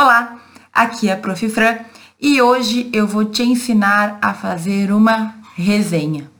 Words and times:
Olá, 0.00 0.38
aqui 0.72 1.08
é 1.08 1.12
a 1.14 1.16
Prof. 1.16 1.48
Fran 1.48 1.76
e 2.20 2.40
hoje 2.40 2.88
eu 2.92 3.04
vou 3.04 3.24
te 3.24 3.42
ensinar 3.42 4.16
a 4.22 4.32
fazer 4.32 4.92
uma 4.92 5.34
resenha. 5.56 6.30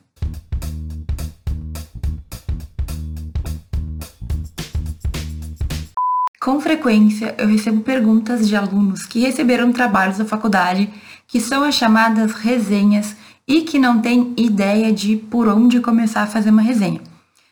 Com 6.40 6.60
frequência 6.60 7.34
eu 7.36 7.48
recebo 7.48 7.80
perguntas 7.80 8.46
de 8.46 8.54
alunos 8.54 9.04
que 9.04 9.18
receberam 9.18 9.72
trabalhos 9.72 10.18
da 10.18 10.24
faculdade 10.24 10.88
que 11.26 11.40
são 11.40 11.64
as 11.64 11.74
chamadas 11.74 12.30
resenhas 12.34 13.16
e 13.44 13.62
que 13.62 13.76
não 13.76 14.00
têm 14.00 14.34
ideia 14.36 14.92
de 14.92 15.16
por 15.16 15.48
onde 15.48 15.80
começar 15.80 16.22
a 16.22 16.26
fazer 16.28 16.50
uma 16.50 16.62
resenha. 16.62 17.07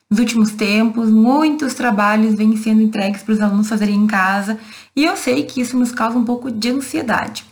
Nos 0.09 0.21
últimos 0.21 0.53
tempos, 0.53 1.11
muitos 1.11 1.75
trabalhos 1.75 2.37
vêm 2.37 2.57
sendo 2.57 2.81
entregues 2.81 3.25
para 3.25 3.35
os 3.35 3.41
alunos 3.41 3.69
fazerem 3.69 3.97
em 3.97 4.07
casa 4.07 4.57
e 4.95 5.05
eu 5.05 5.17
sei 5.17 5.43
que 5.43 5.61
isso 5.61 5.77
nos 5.77 5.91
causa 5.91 6.17
um 6.17 6.25
pouco 6.25 6.49
de 6.49 6.71
ansiedade. 6.71 7.45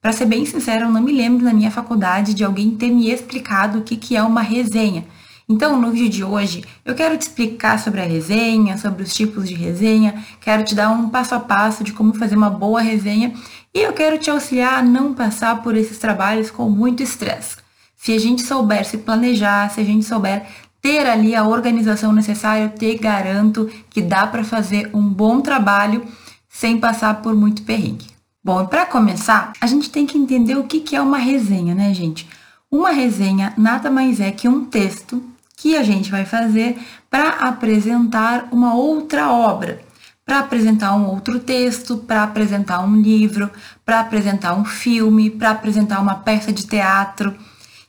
Para 0.00 0.12
ser 0.12 0.24
bem 0.24 0.46
sincero, 0.46 0.86
eu 0.86 0.90
não 0.90 1.02
me 1.02 1.12
lembro 1.12 1.44
na 1.44 1.52
minha 1.52 1.70
faculdade 1.70 2.32
de 2.32 2.42
alguém 2.42 2.70
ter 2.70 2.88
me 2.88 3.10
explicado 3.10 3.78
o 3.78 3.82
que, 3.82 3.94
que 3.94 4.16
é 4.16 4.22
uma 4.22 4.40
resenha. 4.40 5.04
Então, 5.46 5.78
no 5.78 5.90
vídeo 5.90 6.08
de 6.08 6.24
hoje, 6.24 6.64
eu 6.82 6.94
quero 6.94 7.16
te 7.18 7.22
explicar 7.22 7.78
sobre 7.78 8.00
a 8.00 8.04
resenha, 8.04 8.78
sobre 8.78 9.02
os 9.02 9.12
tipos 9.12 9.46
de 9.46 9.54
resenha, 9.54 10.24
quero 10.40 10.64
te 10.64 10.74
dar 10.74 10.90
um 10.90 11.10
passo 11.10 11.34
a 11.34 11.40
passo 11.40 11.84
de 11.84 11.92
como 11.92 12.14
fazer 12.14 12.36
uma 12.36 12.48
boa 12.48 12.80
resenha 12.80 13.34
e 13.74 13.80
eu 13.80 13.92
quero 13.92 14.18
te 14.18 14.30
auxiliar 14.30 14.78
a 14.78 14.82
não 14.82 15.12
passar 15.12 15.62
por 15.62 15.76
esses 15.76 15.98
trabalhos 15.98 16.50
com 16.50 16.70
muito 16.70 17.02
estresse. 17.02 17.56
Se 17.96 18.12
a 18.14 18.18
gente 18.18 18.42
souber 18.42 18.86
se 18.86 18.96
planejar, 18.96 19.70
se 19.70 19.80
a 19.80 19.84
gente 19.84 20.06
souber 20.06 20.46
ter 20.88 21.06
ali 21.06 21.34
a 21.34 21.46
organização 21.46 22.14
necessária, 22.14 22.62
eu 22.62 22.70
te 22.70 22.94
garanto 22.94 23.70
que 23.90 24.00
dá 24.00 24.26
para 24.26 24.42
fazer 24.42 24.88
um 24.94 25.06
bom 25.06 25.42
trabalho 25.42 26.02
sem 26.48 26.80
passar 26.80 27.20
por 27.20 27.34
muito 27.34 27.60
perrengue. 27.60 28.06
Bom, 28.42 28.64
para 28.64 28.86
começar, 28.86 29.52
a 29.60 29.66
gente 29.66 29.90
tem 29.90 30.06
que 30.06 30.16
entender 30.16 30.56
o 30.56 30.64
que 30.64 30.96
é 30.96 31.02
uma 31.02 31.18
resenha, 31.18 31.74
né, 31.74 31.92
gente? 31.92 32.26
Uma 32.70 32.88
resenha 32.88 33.52
nada 33.58 33.90
mais 33.90 34.18
é 34.18 34.30
que 34.30 34.48
um 34.48 34.64
texto 34.64 35.22
que 35.58 35.76
a 35.76 35.82
gente 35.82 36.10
vai 36.10 36.24
fazer 36.24 36.78
para 37.10 37.28
apresentar 37.46 38.48
uma 38.50 38.74
outra 38.74 39.30
obra, 39.30 39.82
para 40.24 40.38
apresentar 40.38 40.96
um 40.96 41.06
outro 41.06 41.38
texto, 41.38 41.98
para 41.98 42.22
apresentar 42.22 42.80
um 42.80 42.96
livro, 42.96 43.50
para 43.84 44.00
apresentar 44.00 44.54
um 44.54 44.64
filme, 44.64 45.28
para 45.28 45.50
apresentar 45.50 46.00
uma 46.00 46.14
peça 46.14 46.50
de 46.50 46.66
teatro. 46.66 47.36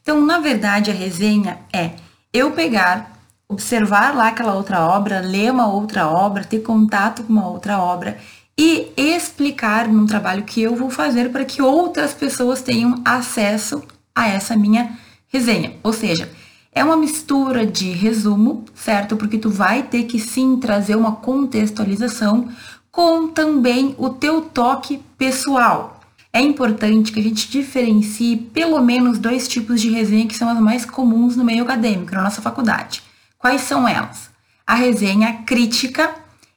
Então, 0.02 0.20
na 0.20 0.40
verdade, 0.40 0.92
a 0.92 0.94
resenha 0.94 1.60
é 1.72 1.92
eu 2.32 2.52
pegar, 2.52 3.20
observar 3.48 4.16
lá 4.16 4.28
aquela 4.28 4.54
outra 4.54 4.82
obra, 4.82 5.20
ler 5.20 5.52
uma 5.52 5.68
outra 5.68 6.08
obra, 6.08 6.44
ter 6.44 6.60
contato 6.60 7.24
com 7.24 7.34
uma 7.34 7.48
outra 7.48 7.80
obra 7.80 8.18
e 8.58 8.92
explicar 8.96 9.88
num 9.88 10.06
trabalho 10.06 10.44
que 10.44 10.62
eu 10.62 10.76
vou 10.76 10.90
fazer 10.90 11.32
para 11.32 11.46
que 11.46 11.62
outras 11.62 12.14
pessoas 12.14 12.62
tenham 12.62 13.02
acesso 13.04 13.82
a 14.14 14.28
essa 14.28 14.56
minha 14.56 14.98
resenha. 15.28 15.74
Ou 15.82 15.94
seja, 15.94 16.30
é 16.72 16.84
uma 16.84 16.98
mistura 16.98 17.66
de 17.66 17.92
resumo, 17.92 18.66
certo? 18.76 19.18
Porque 19.18 19.38
tu 19.38 19.50
vai 19.50 19.84
ter 19.84 20.04
que 20.04 20.20
sim 20.20 20.58
trazer 20.58 20.96
uma 20.96 21.14
contextualização 21.14 22.50
com 22.92 23.30
também 23.30 23.96
o 23.98 24.10
teu 24.10 24.42
toque 24.42 25.02
pessoal. 25.18 25.99
É 26.32 26.42
importante 26.42 27.12
que 27.12 27.20
a 27.20 27.24
gente 27.24 27.50
diferencie 27.50 28.38
pelo 28.38 28.82
menos 28.82 29.18
dois 29.18 29.48
tipos 29.48 29.82
de 29.82 29.90
resenha 29.90 30.28
que 30.28 30.36
são 30.36 30.48
as 30.48 30.60
mais 30.60 30.86
comuns 30.86 31.36
no 31.36 31.44
meio 31.44 31.64
acadêmico, 31.64 32.14
na 32.14 32.24
nossa 32.24 32.42
faculdade. 32.42 33.02
Quais 33.38 33.62
são 33.62 33.88
elas? 33.88 34.30
A 34.66 34.76
resenha 34.76 35.42
crítica 35.46 36.14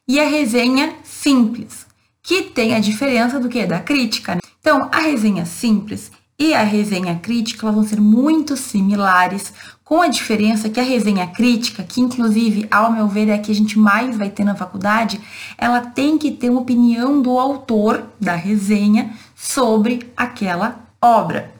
e 0.07 0.19
a 0.19 0.27
resenha 0.27 0.93
simples, 1.03 1.87
que 2.21 2.43
tem 2.43 2.75
a 2.75 2.79
diferença 2.79 3.39
do 3.39 3.49
que 3.49 3.59
é 3.59 3.65
da 3.65 3.79
crítica. 3.79 4.35
Né? 4.35 4.41
Então, 4.59 4.89
a 4.91 4.99
resenha 4.99 5.45
simples 5.45 6.11
e 6.37 6.53
a 6.53 6.63
resenha 6.63 7.15
crítica 7.15 7.71
vão 7.71 7.83
ser 7.83 7.99
muito 7.99 8.55
similares, 8.57 9.53
com 9.83 10.01
a 10.01 10.07
diferença 10.07 10.69
que 10.69 10.79
a 10.79 10.83
resenha 10.83 11.27
crítica, 11.27 11.83
que 11.83 12.01
inclusive, 12.01 12.67
ao 12.69 12.91
meu 12.91 13.07
ver, 13.07 13.29
é 13.29 13.35
a 13.35 13.39
que 13.39 13.51
a 13.51 13.55
gente 13.55 13.77
mais 13.77 14.17
vai 14.17 14.29
ter 14.29 14.43
na 14.43 14.55
faculdade, 14.55 15.19
ela 15.57 15.81
tem 15.81 16.17
que 16.17 16.31
ter 16.31 16.49
uma 16.49 16.61
opinião 16.61 17.21
do 17.21 17.37
autor 17.39 18.03
da 18.19 18.35
resenha 18.35 19.13
sobre 19.43 20.09
aquela 20.15 20.87
obra. 21.01 21.51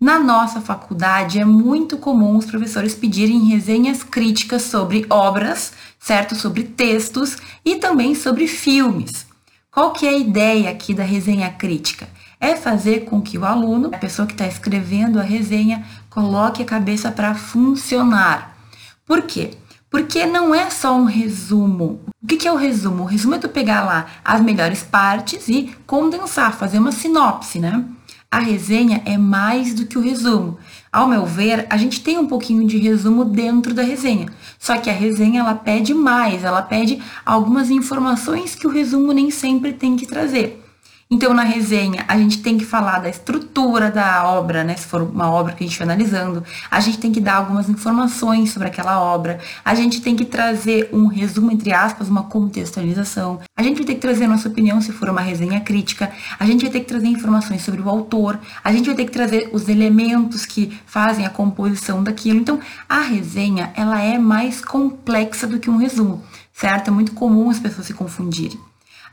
Na 0.00 0.16
nossa 0.16 0.60
faculdade 0.60 1.40
é 1.40 1.44
muito 1.44 1.98
comum 1.98 2.36
os 2.36 2.46
professores 2.46 2.94
pedirem 2.94 3.48
resenhas 3.48 4.04
críticas 4.04 4.62
sobre 4.62 5.04
obras, 5.10 5.72
certo? 5.98 6.36
Sobre 6.36 6.62
textos 6.62 7.36
e 7.64 7.76
também 7.76 8.14
sobre 8.14 8.46
filmes. 8.46 9.26
Qual 9.72 9.92
que 9.92 10.06
é 10.06 10.10
a 10.10 10.16
ideia 10.16 10.70
aqui 10.70 10.94
da 10.94 11.02
resenha 11.02 11.50
crítica? 11.50 12.08
É 12.38 12.54
fazer 12.54 13.06
com 13.06 13.20
que 13.20 13.36
o 13.36 13.44
aluno, 13.44 13.90
a 13.92 13.98
pessoa 13.98 14.26
que 14.26 14.34
está 14.34 14.46
escrevendo 14.46 15.18
a 15.18 15.22
resenha, 15.22 15.84
coloque 16.08 16.62
a 16.62 16.66
cabeça 16.66 17.10
para 17.10 17.34
funcionar. 17.34 18.56
Por 19.04 19.22
quê? 19.22 19.50
Porque 19.90 20.26
não 20.26 20.54
é 20.54 20.68
só 20.70 20.96
um 20.96 21.04
resumo. 21.04 22.00
O 22.22 22.26
que 22.26 22.46
é 22.46 22.52
o 22.52 22.56
resumo? 22.56 23.04
O 23.04 23.06
resumo 23.06 23.34
é 23.34 23.38
tu 23.38 23.48
pegar 23.48 23.84
lá 23.84 24.06
as 24.24 24.40
melhores 24.40 24.82
partes 24.82 25.48
e 25.48 25.74
condensar, 25.86 26.52
fazer 26.56 26.78
uma 26.78 26.92
sinopse, 26.92 27.58
né? 27.58 27.84
A 28.28 28.40
resenha 28.40 29.00
é 29.06 29.16
mais 29.16 29.72
do 29.72 29.86
que 29.86 29.96
o 29.96 30.00
resumo. 30.02 30.58
Ao 30.92 31.06
meu 31.06 31.24
ver, 31.24 31.66
a 31.70 31.76
gente 31.76 32.02
tem 32.02 32.18
um 32.18 32.26
pouquinho 32.26 32.66
de 32.66 32.76
resumo 32.76 33.24
dentro 33.24 33.72
da 33.72 33.82
resenha. 33.82 34.26
Só 34.58 34.76
que 34.76 34.90
a 34.90 34.92
resenha 34.92 35.40
ela 35.40 35.54
pede 35.54 35.94
mais, 35.94 36.42
ela 36.42 36.60
pede 36.60 37.00
algumas 37.24 37.70
informações 37.70 38.54
que 38.54 38.66
o 38.66 38.70
resumo 38.70 39.12
nem 39.12 39.30
sempre 39.30 39.72
tem 39.72 39.96
que 39.96 40.06
trazer. 40.06 40.65
Então, 41.08 41.32
na 41.32 41.44
resenha, 41.44 42.04
a 42.08 42.18
gente 42.18 42.42
tem 42.42 42.58
que 42.58 42.64
falar 42.64 42.98
da 42.98 43.08
estrutura 43.08 43.92
da 43.92 44.26
obra, 44.26 44.64
né? 44.64 44.74
Se 44.74 44.88
for 44.88 45.02
uma 45.02 45.30
obra 45.30 45.52
que 45.52 45.62
a 45.62 45.66
gente 45.66 45.78
vai 45.78 45.86
analisando, 45.86 46.42
a 46.68 46.80
gente 46.80 46.98
tem 46.98 47.12
que 47.12 47.20
dar 47.20 47.36
algumas 47.36 47.68
informações 47.68 48.50
sobre 48.50 48.66
aquela 48.66 49.00
obra, 49.00 49.38
a 49.64 49.72
gente 49.72 50.00
tem 50.00 50.16
que 50.16 50.24
trazer 50.24 50.90
um 50.92 51.06
resumo, 51.06 51.52
entre 51.52 51.72
aspas, 51.72 52.08
uma 52.08 52.24
contextualização, 52.24 53.38
a 53.56 53.62
gente 53.62 53.76
vai 53.76 53.86
ter 53.86 53.94
que 53.94 54.00
trazer 54.00 54.24
a 54.24 54.28
nossa 54.28 54.48
opinião 54.48 54.80
se 54.80 54.90
for 54.90 55.08
uma 55.08 55.20
resenha 55.20 55.60
crítica, 55.60 56.10
a 56.40 56.44
gente 56.44 56.62
vai 56.62 56.72
ter 56.72 56.80
que 56.80 56.86
trazer 56.86 57.06
informações 57.06 57.62
sobre 57.62 57.80
o 57.80 57.88
autor, 57.88 58.40
a 58.64 58.72
gente 58.72 58.86
vai 58.86 58.96
ter 58.96 59.04
que 59.04 59.12
trazer 59.12 59.50
os 59.52 59.68
elementos 59.68 60.44
que 60.44 60.76
fazem 60.86 61.24
a 61.24 61.30
composição 61.30 62.02
daquilo. 62.02 62.40
Então, 62.40 62.58
a 62.88 62.98
resenha, 62.98 63.72
ela 63.76 64.02
é 64.02 64.18
mais 64.18 64.60
complexa 64.60 65.46
do 65.46 65.60
que 65.60 65.70
um 65.70 65.76
resumo, 65.76 66.24
certo? 66.52 66.88
É 66.88 66.90
muito 66.90 67.12
comum 67.12 67.48
as 67.48 67.60
pessoas 67.60 67.86
se 67.86 67.94
confundirem. 67.94 68.58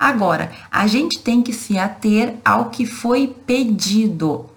Agora, 0.04 0.52
a 0.70 0.86
gente 0.86 1.18
tem 1.20 1.42
que 1.42 1.54
se 1.54 1.78
ater 1.78 2.36
ao 2.44 2.70
que 2.70 2.86
foi 2.86 3.34
pedido. 3.46 4.48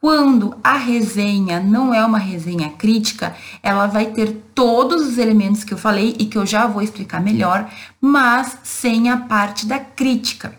Quando 0.00 0.54
a 0.62 0.76
resenha 0.76 1.58
não 1.58 1.92
é 1.92 2.06
uma 2.06 2.18
resenha 2.18 2.70
crítica, 2.70 3.34
ela 3.60 3.88
vai 3.88 4.06
ter 4.12 4.44
todos 4.54 5.04
os 5.04 5.18
elementos 5.18 5.64
que 5.64 5.74
eu 5.74 5.76
falei 5.76 6.14
e 6.20 6.26
que 6.26 6.38
eu 6.38 6.46
já 6.46 6.68
vou 6.68 6.82
explicar 6.82 7.20
melhor, 7.20 7.68
mas 8.00 8.58
sem 8.62 9.10
a 9.10 9.16
parte 9.16 9.66
da 9.66 9.80
crítica. 9.80 10.54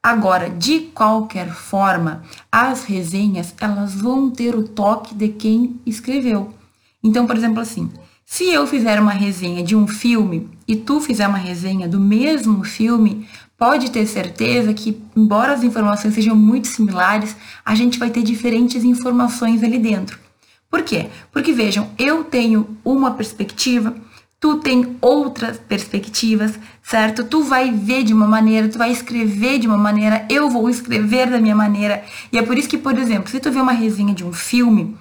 Agora, 0.00 0.48
de 0.48 0.82
qualquer 0.94 1.52
forma, 1.52 2.22
as 2.52 2.84
resenhas 2.84 3.52
elas 3.60 3.96
vão 3.96 4.30
ter 4.30 4.54
o 4.54 4.62
toque 4.62 5.12
de 5.12 5.26
quem 5.30 5.80
escreveu. 5.84 6.54
Então, 7.02 7.26
por 7.26 7.36
exemplo, 7.36 7.58
assim, 7.58 7.90
se 8.28 8.52
eu 8.52 8.66
fizer 8.66 9.00
uma 9.00 9.12
resenha 9.12 9.62
de 9.62 9.76
um 9.76 9.86
filme 9.86 10.50
e 10.66 10.74
tu 10.74 11.00
fizer 11.00 11.28
uma 11.28 11.38
resenha 11.38 11.88
do 11.88 12.00
mesmo 12.00 12.64
filme, 12.64 13.26
pode 13.58 13.90
ter 13.90 14.06
certeza 14.06 14.74
que, 14.74 15.02
embora 15.16 15.52
as 15.52 15.62
informações 15.62 16.14
sejam 16.14 16.36
muito 16.36 16.68
similares, 16.68 17.36
a 17.64 17.74
gente 17.74 17.98
vai 17.98 18.10
ter 18.10 18.22
diferentes 18.22 18.84
informações 18.84 19.62
ali 19.62 19.78
dentro. 19.78 20.18
Por 20.70 20.82
quê? 20.82 21.06
Porque 21.32 21.52
vejam, 21.52 21.90
eu 21.98 22.24
tenho 22.24 22.76
uma 22.84 23.12
perspectiva, 23.12 23.94
tu 24.38 24.56
tem 24.56 24.96
outras 25.00 25.58
perspectivas, 25.58 26.58
certo? 26.82 27.24
Tu 27.24 27.42
vai 27.42 27.70
ver 27.70 28.04
de 28.04 28.12
uma 28.12 28.26
maneira, 28.26 28.68
tu 28.68 28.78
vai 28.78 28.90
escrever 28.90 29.58
de 29.58 29.66
uma 29.66 29.78
maneira, 29.78 30.26
eu 30.28 30.50
vou 30.50 30.68
escrever 30.68 31.30
da 31.30 31.40
minha 31.40 31.56
maneira. 31.56 32.04
E 32.32 32.38
é 32.38 32.42
por 32.42 32.58
isso 32.58 32.68
que, 32.68 32.78
por 32.78 32.98
exemplo, 32.98 33.30
se 33.30 33.40
tu 33.40 33.50
vê 33.50 33.60
uma 33.60 33.72
resenha 33.72 34.14
de 34.14 34.24
um 34.24 34.32
filme 34.32 34.96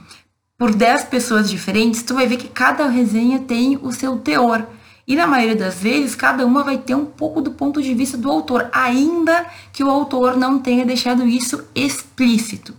por 0.58 0.74
10 0.74 1.06
pessoas 1.06 1.50
diferentes, 1.50 2.04
tu 2.04 2.14
vai 2.14 2.28
ver 2.28 2.38
que 2.38 2.48
cada 2.48 2.88
resenha 2.88 3.40
tem 3.40 3.78
o 3.82 3.92
seu 3.92 4.18
teor. 4.18 4.66
E 5.08 5.16
na 5.16 5.28
maioria 5.28 5.56
das 5.56 5.76
vezes, 5.76 6.16
cada 6.16 6.46
uma 6.46 6.64
vai 6.64 6.80
ter 6.80 6.96
um 6.96 7.06
pouco 7.06 7.42
do 7.42 7.52
ponto 7.52 7.82
de 7.82 7.94
vista 7.94 8.18
do 8.18 8.30
autor, 8.30 8.70
ainda 8.72 9.46
que 9.72 9.84
o 9.84 9.90
autor 9.90 10.36
não 10.36 10.58
tenha 10.58 10.86
deixado 10.86 11.28
isso 11.28 11.64
explícito. 11.76 12.74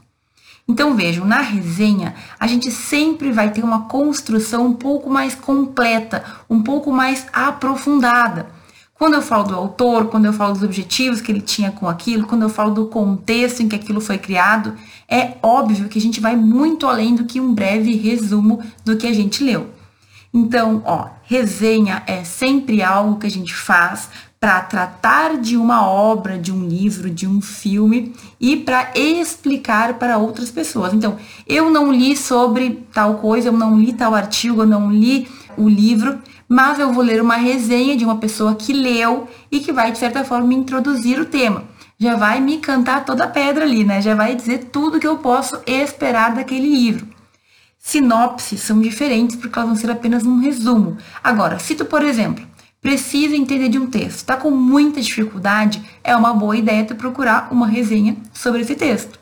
Então 0.69 0.97
vejam, 0.97 1.25
na 1.25 1.41
resenha, 1.41 2.17
a 2.41 2.47
gente 2.49 2.73
sempre 2.73 3.31
vai 3.31 3.53
ter 3.53 3.63
uma 3.63 3.83
construção 3.83 4.67
um 4.67 4.73
pouco 4.73 5.09
mais 5.09 5.37
completa, 5.37 6.25
um 6.51 6.61
pouco 6.61 6.91
mais 6.91 7.27
aprofundada. 7.33 8.49
Quando 8.93 9.15
eu 9.15 9.23
falo 9.23 9.45
do 9.45 9.55
autor, 9.55 10.07
quando 10.07 10.25
eu 10.25 10.33
falo 10.33 10.55
dos 10.55 10.65
objetivos 10.65 11.21
que 11.21 11.31
ele 11.31 11.41
tinha 11.41 11.71
com 11.71 11.87
aquilo, 11.87 12.27
quando 12.27 12.43
eu 12.43 12.49
falo 12.49 12.75
do 12.75 12.87
contexto 12.87 13.63
em 13.63 13.69
que 13.69 13.77
aquilo 13.77 14.01
foi 14.01 14.19
criado, 14.19 14.75
é 15.09 15.35
óbvio 15.43 15.89
que 15.89 15.99
a 15.99 16.03
gente 16.03 16.19
vai 16.19 16.35
muito 16.35 16.89
além 16.89 17.15
do 17.15 17.27
que 17.27 17.41
um 17.41 17.55
breve 17.55 17.95
resumo 17.95 18.61
do 18.85 18.97
que 18.97 19.07
a 19.07 19.13
gente 19.13 19.45
leu. 19.45 19.76
Então, 20.33 20.83
ó, 20.85 21.09
resenha 21.23 22.03
é 22.07 22.25
sempre 22.25 22.83
algo 22.83 23.19
que 23.19 23.27
a 23.27 23.31
gente 23.31 23.55
faz 23.55 24.09
para 24.39 24.61
tratar 24.61 25.39
de 25.39 25.57
uma 25.57 25.89
obra, 25.89 26.39
de 26.39 26.53
um 26.53 26.67
livro, 26.67 27.11
de 27.11 27.27
um 27.27 27.41
filme 27.41 28.15
e 28.41 28.57
para 28.57 28.91
explicar 28.95 29.95
para 29.95 30.19
outras 30.19 30.51
pessoas. 30.51 30.93
Então, 30.93 31.17
eu 31.47 31.71
não 31.71 31.91
li 31.91 32.17
sobre 32.17 32.87
tal 32.93 33.15
coisa, 33.15 33.49
eu 33.49 33.53
não 33.53 33.79
li 33.79 33.93
tal 33.93 34.15
artigo, 34.15 34.63
eu 34.63 34.67
não 34.67 34.91
li 34.91 35.27
o 35.57 35.69
livro, 35.69 36.21
mas 36.49 36.79
eu 36.79 36.93
vou 36.93 37.03
ler 37.03 37.21
uma 37.21 37.37
resenha 37.37 37.97
de 37.97 38.05
uma 38.05 38.19
pessoa 38.19 38.55
que 38.55 38.73
leu 38.73 39.27
e 39.51 39.61
que 39.61 39.73
vai, 39.73 39.91
de 39.91 39.99
certa 39.99 40.23
forma, 40.23 40.47
me 40.47 40.55
introduzir 40.55 41.19
o 41.19 41.25
tema. 41.25 41.65
Já 41.99 42.15
vai 42.15 42.41
me 42.41 42.59
cantar 42.59 43.07
toda 43.07 43.25
a 43.25 43.29
pedra 43.29 43.65
ali, 43.65 43.83
né? 43.83 44.03
Já 44.03 44.15
vai 44.15 44.35
dizer 44.35 44.65
tudo 44.71 45.01
que 45.01 45.07
eu 45.07 45.17
posso 45.17 45.59
esperar 45.67 46.35
daquele 46.35 46.69
livro. 46.69 47.16
Sinopses 47.87 48.63
são 48.63 48.81
diferentes 48.81 49.37
porque 49.37 49.57
elas 49.57 49.69
vão 49.69 49.77
ser 49.77 49.89
apenas 49.89 50.27
um 50.27 50.41
resumo. 50.41 50.97
Agora, 51.23 51.57
tu, 51.57 51.85
por 51.85 52.03
exemplo, 52.03 52.45
precisa 52.83 53.37
entender 53.37 53.69
de 53.69 53.79
um 53.79 53.87
texto, 53.87 54.17
está 54.17 54.37
com 54.37 54.51
muita 54.51 55.01
dificuldade, 55.01 55.81
é 56.03 56.17
uma 56.17 56.35
boa 56.35 56.57
ideia 56.57 56.85
tu 56.85 56.97
procurar 56.97 57.47
uma 57.53 57.69
resenha 57.69 58.17
sobre 58.35 58.63
esse 58.63 58.75
texto. 58.75 59.21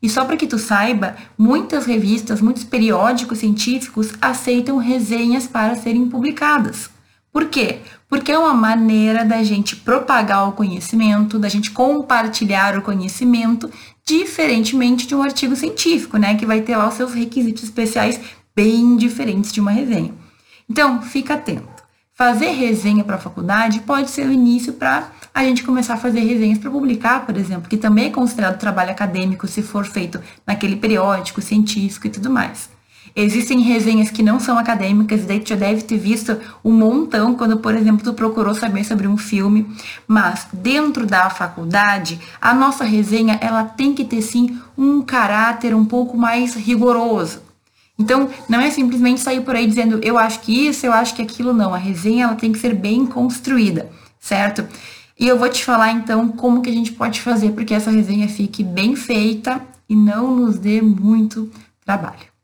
E 0.00 0.08
só 0.08 0.24
para 0.24 0.38
que 0.38 0.46
tu 0.46 0.58
saiba, 0.58 1.14
muitas 1.36 1.84
revistas, 1.84 2.40
muitos 2.40 2.64
periódicos 2.64 3.36
científicos 3.36 4.14
aceitam 4.18 4.78
resenhas 4.78 5.46
para 5.46 5.74
serem 5.74 6.08
publicadas. 6.08 6.88
Por 7.30 7.50
quê? 7.50 7.80
Porque 8.08 8.32
é 8.32 8.38
uma 8.38 8.54
maneira 8.54 9.26
da 9.26 9.44
gente 9.44 9.76
propagar 9.76 10.48
o 10.48 10.52
conhecimento, 10.52 11.38
da 11.38 11.50
gente 11.50 11.70
compartilhar 11.70 12.78
o 12.78 12.82
conhecimento, 12.82 13.70
diferentemente 14.06 15.06
de 15.06 15.14
um 15.14 15.22
artigo 15.22 15.56
científico, 15.56 16.16
né, 16.16 16.36
que 16.36 16.46
vai 16.46 16.60
ter 16.60 16.76
lá 16.76 16.88
os 16.88 16.94
seus 16.94 17.12
requisitos 17.12 17.64
especiais 17.64 18.20
bem 18.54 18.96
diferentes 18.96 19.52
de 19.52 19.60
uma 19.60 19.72
resenha. 19.72 20.14
Então, 20.70 21.02
fica 21.02 21.34
atento. 21.34 21.76
Fazer 22.14 22.50
resenha 22.52 23.04
para 23.04 23.16
a 23.16 23.18
faculdade 23.18 23.80
pode 23.80 24.10
ser 24.10 24.26
o 24.26 24.32
início 24.32 24.72
para 24.72 25.10
a 25.34 25.44
gente 25.44 25.62
começar 25.62 25.94
a 25.94 25.98
fazer 25.98 26.20
resenhas 26.20 26.58
para 26.58 26.70
publicar, 26.70 27.26
por 27.26 27.36
exemplo, 27.36 27.68
que 27.68 27.76
também 27.76 28.06
é 28.06 28.10
considerado 28.10 28.58
trabalho 28.58 28.90
acadêmico 28.90 29.46
se 29.46 29.60
for 29.60 29.84
feito 29.84 30.18
naquele 30.46 30.76
periódico 30.76 31.42
científico 31.42 32.06
e 32.06 32.10
tudo 32.10 32.30
mais. 32.30 32.70
Existem 33.18 33.60
resenhas 33.60 34.10
que 34.10 34.22
não 34.22 34.38
são 34.38 34.58
acadêmicas, 34.58 35.24
daí 35.24 35.40
tu 35.40 35.48
já 35.48 35.56
deve 35.56 35.80
ter 35.80 35.96
visto 35.96 36.38
um 36.62 36.70
montão 36.70 37.34
quando, 37.34 37.56
por 37.56 37.74
exemplo, 37.74 38.04
tu 38.04 38.12
procurou 38.12 38.54
saber 38.54 38.84
sobre 38.84 39.08
um 39.08 39.16
filme, 39.16 39.66
mas 40.06 40.46
dentro 40.52 41.06
da 41.06 41.30
faculdade, 41.30 42.20
a 42.38 42.52
nossa 42.52 42.84
resenha, 42.84 43.38
ela 43.40 43.64
tem 43.64 43.94
que 43.94 44.04
ter 44.04 44.20
sim 44.20 44.58
um 44.76 45.00
caráter 45.00 45.74
um 45.74 45.86
pouco 45.86 46.14
mais 46.14 46.54
rigoroso. 46.54 47.40
Então, 47.98 48.28
não 48.50 48.60
é 48.60 48.70
simplesmente 48.70 49.22
sair 49.22 49.40
por 49.40 49.56
aí 49.56 49.66
dizendo 49.66 49.98
eu 50.02 50.18
acho 50.18 50.40
que 50.40 50.66
isso, 50.66 50.84
eu 50.84 50.92
acho 50.92 51.14
que 51.14 51.22
aquilo, 51.22 51.54
não. 51.54 51.72
A 51.72 51.78
resenha 51.78 52.24
ela 52.24 52.34
tem 52.34 52.52
que 52.52 52.58
ser 52.58 52.74
bem 52.74 53.06
construída, 53.06 53.90
certo? 54.20 54.68
E 55.18 55.26
eu 55.26 55.38
vou 55.38 55.48
te 55.48 55.64
falar 55.64 55.92
então 55.92 56.28
como 56.28 56.60
que 56.60 56.68
a 56.68 56.74
gente 56.74 56.92
pode 56.92 57.22
fazer 57.22 57.52
para 57.52 57.64
que 57.64 57.72
essa 57.72 57.90
resenha 57.90 58.28
fique 58.28 58.62
bem 58.62 58.94
feita 58.94 59.62
e 59.88 59.96
não 59.96 60.36
nos 60.36 60.58
dê 60.58 60.82
muito 60.82 61.50
trabalho. 61.82 62.35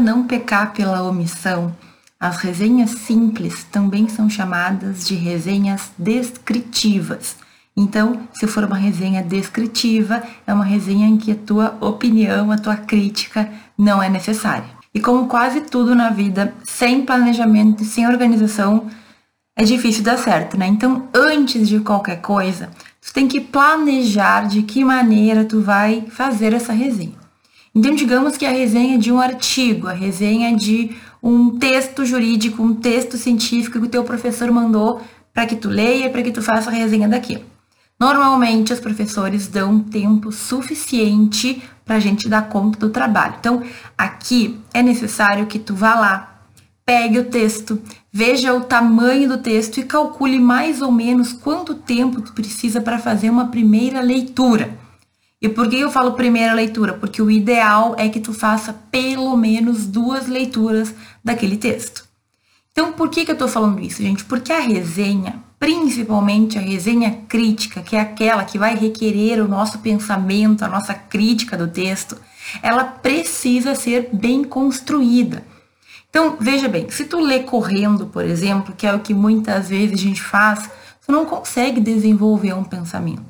Não 0.00 0.26
pecar 0.26 0.72
pela 0.72 1.02
omissão, 1.02 1.76
as 2.18 2.38
resenhas 2.38 2.90
simples 2.90 3.64
também 3.64 4.08
são 4.08 4.30
chamadas 4.30 5.06
de 5.06 5.14
resenhas 5.14 5.92
descritivas. 5.98 7.36
Então, 7.76 8.26
se 8.32 8.46
for 8.46 8.64
uma 8.64 8.78
resenha 8.78 9.22
descritiva, 9.22 10.22
é 10.46 10.54
uma 10.54 10.64
resenha 10.64 11.06
em 11.06 11.18
que 11.18 11.32
a 11.32 11.36
tua 11.36 11.76
opinião, 11.82 12.50
a 12.50 12.56
tua 12.56 12.76
crítica 12.76 13.52
não 13.76 14.02
é 14.02 14.08
necessária. 14.08 14.64
E 14.94 15.00
como 15.00 15.28
quase 15.28 15.60
tudo 15.60 15.94
na 15.94 16.08
vida, 16.08 16.54
sem 16.64 17.04
planejamento 17.04 17.84
sem 17.84 18.08
organização, 18.08 18.86
é 19.54 19.64
difícil 19.64 20.02
dar 20.02 20.16
certo, 20.16 20.56
né? 20.56 20.66
Então, 20.66 21.10
antes 21.14 21.68
de 21.68 21.78
qualquer 21.80 22.22
coisa, 22.22 22.70
tu 23.02 23.12
tem 23.12 23.28
que 23.28 23.38
planejar 23.38 24.48
de 24.48 24.62
que 24.62 24.82
maneira 24.82 25.44
tu 25.44 25.60
vai 25.60 26.06
fazer 26.08 26.54
essa 26.54 26.72
resenha. 26.72 27.19
Então, 27.74 27.94
digamos 27.94 28.36
que 28.36 28.44
a 28.44 28.50
resenha 28.50 28.98
de 28.98 29.12
um 29.12 29.20
artigo, 29.20 29.86
a 29.86 29.92
resenha 29.92 30.56
de 30.56 30.96
um 31.22 31.58
texto 31.58 32.04
jurídico, 32.04 32.62
um 32.62 32.74
texto 32.74 33.16
científico 33.16 33.78
que 33.78 33.86
o 33.86 33.90
teu 33.90 34.02
professor 34.02 34.50
mandou 34.50 35.00
para 35.32 35.46
que 35.46 35.54
tu 35.54 35.68
leia, 35.68 36.10
para 36.10 36.22
que 36.22 36.32
tu 36.32 36.42
faça 36.42 36.68
a 36.68 36.72
resenha 36.72 37.08
daquilo. 37.08 37.44
Normalmente, 37.98 38.72
os 38.72 38.80
professores 38.80 39.46
dão 39.46 39.78
tempo 39.78 40.32
suficiente 40.32 41.62
para 41.84 41.96
a 41.96 42.00
gente 42.00 42.28
dar 42.28 42.48
conta 42.48 42.78
do 42.78 42.90
trabalho. 42.90 43.34
Então, 43.38 43.62
aqui 43.96 44.58
é 44.72 44.82
necessário 44.82 45.46
que 45.46 45.58
tu 45.58 45.74
vá 45.74 45.94
lá, 45.94 46.40
pegue 46.84 47.18
o 47.18 47.26
texto, 47.26 47.80
veja 48.10 48.54
o 48.54 48.62
tamanho 48.62 49.28
do 49.28 49.38
texto 49.38 49.78
e 49.78 49.84
calcule 49.84 50.38
mais 50.38 50.82
ou 50.82 50.90
menos 50.90 51.32
quanto 51.32 51.74
tempo 51.74 52.20
tu 52.22 52.32
precisa 52.32 52.80
para 52.80 52.98
fazer 52.98 53.30
uma 53.30 53.48
primeira 53.48 54.00
leitura. 54.00 54.76
E 55.40 55.48
por 55.48 55.68
que 55.68 55.78
eu 55.78 55.90
falo 55.90 56.12
primeira 56.12 56.52
leitura? 56.52 56.92
Porque 56.92 57.22
o 57.22 57.30
ideal 57.30 57.94
é 57.98 58.08
que 58.08 58.20
tu 58.20 58.32
faça 58.32 58.72
pelo 58.90 59.36
menos 59.36 59.86
duas 59.86 60.26
leituras 60.26 60.94
daquele 61.24 61.56
texto. 61.56 62.04
Então, 62.72 62.92
por 62.92 63.08
que, 63.08 63.24
que 63.24 63.30
eu 63.30 63.34
estou 63.34 63.48
falando 63.48 63.80
isso, 63.80 64.02
gente? 64.02 64.24
Porque 64.24 64.52
a 64.52 64.60
resenha 64.60 65.42
principalmente 65.60 66.58
a 66.58 66.62
resenha 66.62 67.20
crítica, 67.28 67.82
que 67.82 67.94
é 67.94 68.00
aquela 68.00 68.44
que 68.44 68.58
vai 68.58 68.74
requerer 68.74 69.44
o 69.44 69.46
nosso 69.46 69.80
pensamento, 69.80 70.64
a 70.64 70.68
nossa 70.68 70.94
crítica 70.94 71.54
do 71.54 71.68
texto, 71.68 72.16
ela 72.62 72.82
precisa 72.82 73.74
ser 73.74 74.08
bem 74.10 74.42
construída. 74.42 75.44
Então, 76.08 76.36
veja 76.40 76.66
bem, 76.66 76.88
se 76.88 77.04
tu 77.04 77.20
lê 77.20 77.40
correndo, 77.40 78.06
por 78.06 78.24
exemplo, 78.24 78.74
que 78.74 78.86
é 78.86 78.94
o 78.94 79.00
que 79.00 79.12
muitas 79.12 79.68
vezes 79.68 80.00
a 80.00 80.02
gente 80.02 80.22
faz, 80.22 80.68
tu 81.06 81.12
não 81.12 81.26
consegue 81.26 81.78
desenvolver 81.78 82.54
um 82.54 82.64
pensamento. 82.64 83.29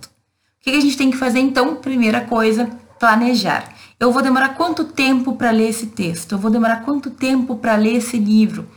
O 0.61 0.65
que 0.65 0.77
a 0.77 0.81
gente 0.81 0.99
tem 0.99 1.11
que 1.11 1.17
fazer 1.17 1.41
então? 1.41 1.77
Primeira 1.77 2.21
coisa, 2.21 2.67
planejar. 2.99 3.73
Eu 3.99 4.13
vou 4.13 4.21
demorar 4.21 4.51
quanto 4.51 4.85
tempo 4.85 5.35
para 5.35 5.51
ler 5.51 5.71
esse 5.71 5.87
texto? 5.87 6.33
Eu 6.33 6.39
vou 6.39 6.51
demorar 6.51 6.85
quanto 6.85 7.09
tempo 7.09 7.57
para 7.57 7.77
ler 7.77 7.95
esse 7.95 8.19
livro? 8.19 8.69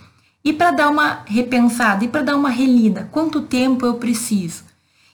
E 0.46 0.54
para 0.54 0.72
dar 0.72 0.90
uma 0.90 1.24
repensada, 1.26 2.06
e 2.06 2.08
para 2.08 2.22
dar 2.22 2.38
uma 2.38 2.50
relida, 2.50 3.10
quanto 3.12 3.42
tempo 3.42 3.86
eu 3.86 3.96
preciso? 3.96 4.64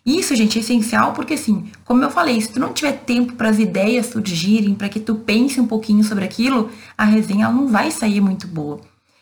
Isso, 0.05 0.35
gente, 0.35 0.59
é 0.59 0.61
essencial 0.61 1.11
porque, 1.13 1.33
assim, 1.33 1.71
como 1.83 2.03
eu 2.03 2.11
falei, 2.11 2.39
se 2.39 2.51
tu 2.51 2.59
não 2.59 2.71
tiver 2.71 2.93
tempo 2.99 3.33
para 3.33 3.49
as 3.49 3.57
ideias 3.57 4.05
surgirem, 4.05 4.75
para 4.75 4.89
que 4.89 4.99
tu 4.99 5.15
pense 5.15 5.59
um 5.59 5.65
pouquinho 5.65 6.03
sobre 6.03 6.23
aquilo, 6.23 6.69
a 6.95 7.03
resenha 7.03 7.49
não 7.49 7.67
vai 7.67 7.89
sair 7.89 8.21
muito 8.21 8.47
boa. 8.47 8.79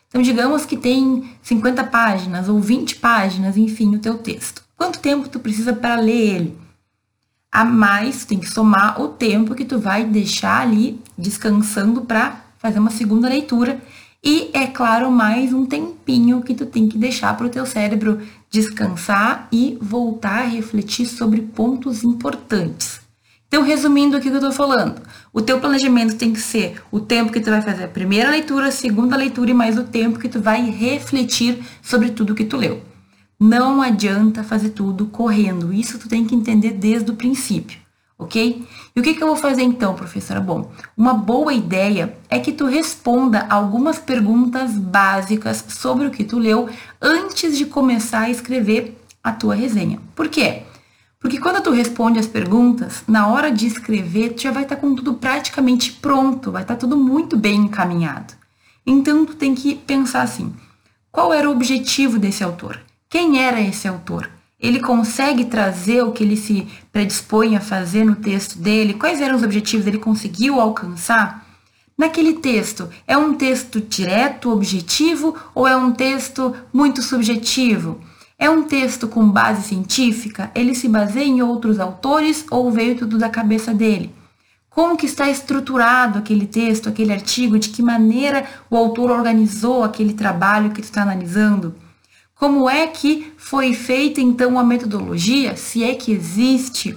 Então, 0.09 0.21
digamos 0.21 0.65
que 0.65 0.75
tem 0.75 1.29
50 1.41 1.81
páginas 1.85 2.49
ou 2.49 2.59
20 2.59 2.97
páginas, 2.97 3.55
enfim, 3.55 3.95
o 3.95 3.99
teu 3.99 4.17
texto. 4.17 4.63
Quanto 4.75 4.99
tempo 4.99 5.29
tu 5.29 5.39
precisa 5.39 5.71
para 5.71 5.95
ler 5.95 6.35
ele? 6.35 6.66
A 7.57 7.65
mais, 7.65 8.23
tem 8.23 8.37
que 8.37 8.47
somar 8.47 9.01
o 9.01 9.07
tempo 9.07 9.55
que 9.55 9.65
tu 9.65 9.79
vai 9.79 10.05
deixar 10.05 10.61
ali 10.61 11.01
descansando 11.17 12.01
para 12.01 12.39
fazer 12.59 12.77
uma 12.77 12.91
segunda 12.91 13.27
leitura 13.27 13.81
e, 14.23 14.51
é 14.53 14.67
claro, 14.67 15.09
mais 15.09 15.51
um 15.51 15.65
tempinho 15.65 16.43
que 16.43 16.53
tu 16.53 16.67
tem 16.67 16.87
que 16.87 16.99
deixar 16.99 17.35
para 17.35 17.47
o 17.47 17.49
teu 17.49 17.65
cérebro 17.65 18.21
descansar 18.51 19.47
e 19.51 19.75
voltar 19.81 20.43
a 20.43 20.47
refletir 20.47 21.07
sobre 21.07 21.41
pontos 21.41 22.03
importantes. 22.03 23.01
Então, 23.47 23.63
resumindo 23.63 24.17
o 24.17 24.21
que 24.21 24.27
eu 24.27 24.35
estou 24.35 24.51
falando, 24.51 25.01
o 25.33 25.41
teu 25.41 25.59
planejamento 25.59 26.15
tem 26.15 26.31
que 26.31 26.39
ser 26.39 26.79
o 26.91 26.99
tempo 26.99 27.31
que 27.31 27.39
tu 27.39 27.49
vai 27.49 27.63
fazer 27.63 27.85
a 27.85 27.87
primeira 27.87 28.29
leitura, 28.29 28.67
a 28.67 28.71
segunda 28.71 29.17
leitura 29.17 29.49
e 29.49 29.55
mais 29.55 29.79
o 29.79 29.83
tempo 29.83 30.19
que 30.19 30.29
tu 30.29 30.39
vai 30.39 30.61
refletir 30.69 31.57
sobre 31.81 32.11
tudo 32.11 32.35
que 32.35 32.45
tu 32.45 32.55
leu. 32.55 32.83
Não 33.39 33.81
adianta 33.81 34.43
fazer 34.43 34.69
tudo 34.69 35.05
correndo, 35.05 35.71
isso 35.71 35.99
tu 35.99 36.09
tem 36.09 36.25
que 36.25 36.35
entender 36.35 36.71
desde 36.71 37.11
o 37.11 37.15
princípio 37.15 37.79
ok? 38.17 38.65
E 38.95 38.99
o 38.99 39.03
que, 39.03 39.13
que 39.13 39.21
eu 39.21 39.27
vou 39.27 39.35
fazer 39.35 39.61
então, 39.61 39.93
professora? 39.93 40.41
Bom, 40.41 40.71
uma 40.95 41.13
boa 41.13 41.53
ideia 41.53 42.17
é 42.29 42.39
que 42.39 42.51
tu 42.51 42.65
responda 42.65 43.45
algumas 43.49 43.99
perguntas 43.99 44.71
básicas 44.71 45.63
sobre 45.69 46.07
o 46.07 46.11
que 46.11 46.23
tu 46.23 46.39
leu 46.39 46.67
antes 47.01 47.57
de 47.57 47.65
começar 47.65 48.21
a 48.21 48.29
escrever 48.29 48.99
a 49.23 49.31
tua 49.31 49.53
resenha. 49.53 49.99
Por 50.15 50.29
quê? 50.29 50.63
Porque 51.19 51.39
quando 51.39 51.61
tu 51.61 51.71
responde 51.71 52.19
as 52.19 52.27
perguntas, 52.27 53.03
na 53.07 53.27
hora 53.27 53.51
de 53.51 53.67
escrever, 53.67 54.33
tu 54.33 54.43
já 54.43 54.51
vai 54.51 54.63
estar 54.63 54.75
tá 54.75 54.81
com 54.81 54.95
tudo 54.95 55.15
praticamente 55.15 55.91
pronto, 55.91 56.51
vai 56.51 56.61
estar 56.61 56.75
tá 56.75 56.79
tudo 56.79 56.95
muito 56.95 57.35
bem 57.35 57.61
encaminhado. 57.61 58.33
Então 58.85 59.25
tu 59.25 59.35
tem 59.35 59.53
que 59.53 59.75
pensar 59.75 60.21
assim: 60.21 60.53
qual 61.11 61.33
era 61.33 61.49
o 61.49 61.51
objetivo 61.51 62.17
desse 62.17 62.43
autor? 62.43 62.79
Quem 63.09 63.41
era 63.41 63.61
esse 63.61 63.87
autor? 63.87 64.29
ele 64.59 64.79
consegue 64.79 65.45
trazer 65.45 66.01
o 66.01 66.11
que 66.11 66.23
ele 66.23 66.35
se 66.35 66.67
predispõe 66.91 67.55
a 67.55 67.61
fazer 67.61 68.03
no 68.03 68.15
texto 68.15 68.57
dele? 68.57 68.95
Quais 68.95 69.21
eram 69.21 69.35
os 69.35 69.43
objetivos? 69.43 69.85
Ele 69.85 69.99
conseguiu 69.99 70.59
alcançar? 70.59 71.45
Naquele 71.97 72.33
texto, 72.33 72.89
é 73.07 73.17
um 73.17 73.33
texto 73.33 73.79
direto, 73.81 74.51
objetivo 74.51 75.35
ou 75.53 75.67
é 75.67 75.75
um 75.75 75.91
texto 75.91 76.55
muito 76.71 77.01
subjetivo? 77.01 77.99
É 78.37 78.49
um 78.49 78.63
texto 78.63 79.07
com 79.07 79.27
base 79.27 79.63
científica? 79.63 80.51
Ele 80.53 80.75
se 80.75 80.87
baseia 80.87 81.25
em 81.25 81.41
outros 81.41 81.79
autores 81.79 82.45
ou 82.51 82.71
veio 82.71 82.95
tudo 82.95 83.17
da 83.17 83.29
cabeça 83.29 83.73
dele? 83.73 84.13
Como 84.69 84.95
que 84.95 85.07
está 85.07 85.27
estruturado 85.27 86.19
aquele 86.19 86.45
texto, 86.45 86.87
aquele 86.87 87.11
artigo? 87.11 87.57
De 87.57 87.69
que 87.69 87.81
maneira 87.81 88.45
o 88.69 88.77
autor 88.77 89.09
organizou 89.09 89.83
aquele 89.83 90.13
trabalho 90.13 90.69
que 90.69 90.81
tu 90.81 90.85
está 90.85 91.01
analisando? 91.01 91.73
Como 92.39 92.69
é 92.69 92.85
que 92.85 93.33
foi 93.35 93.73
feita 93.73 94.21
então 94.21 94.59
a 94.59 94.63
metodologia, 94.63 95.57
se 95.57 95.83
é 95.83 95.95
que 95.95 96.11
existe, 96.11 96.95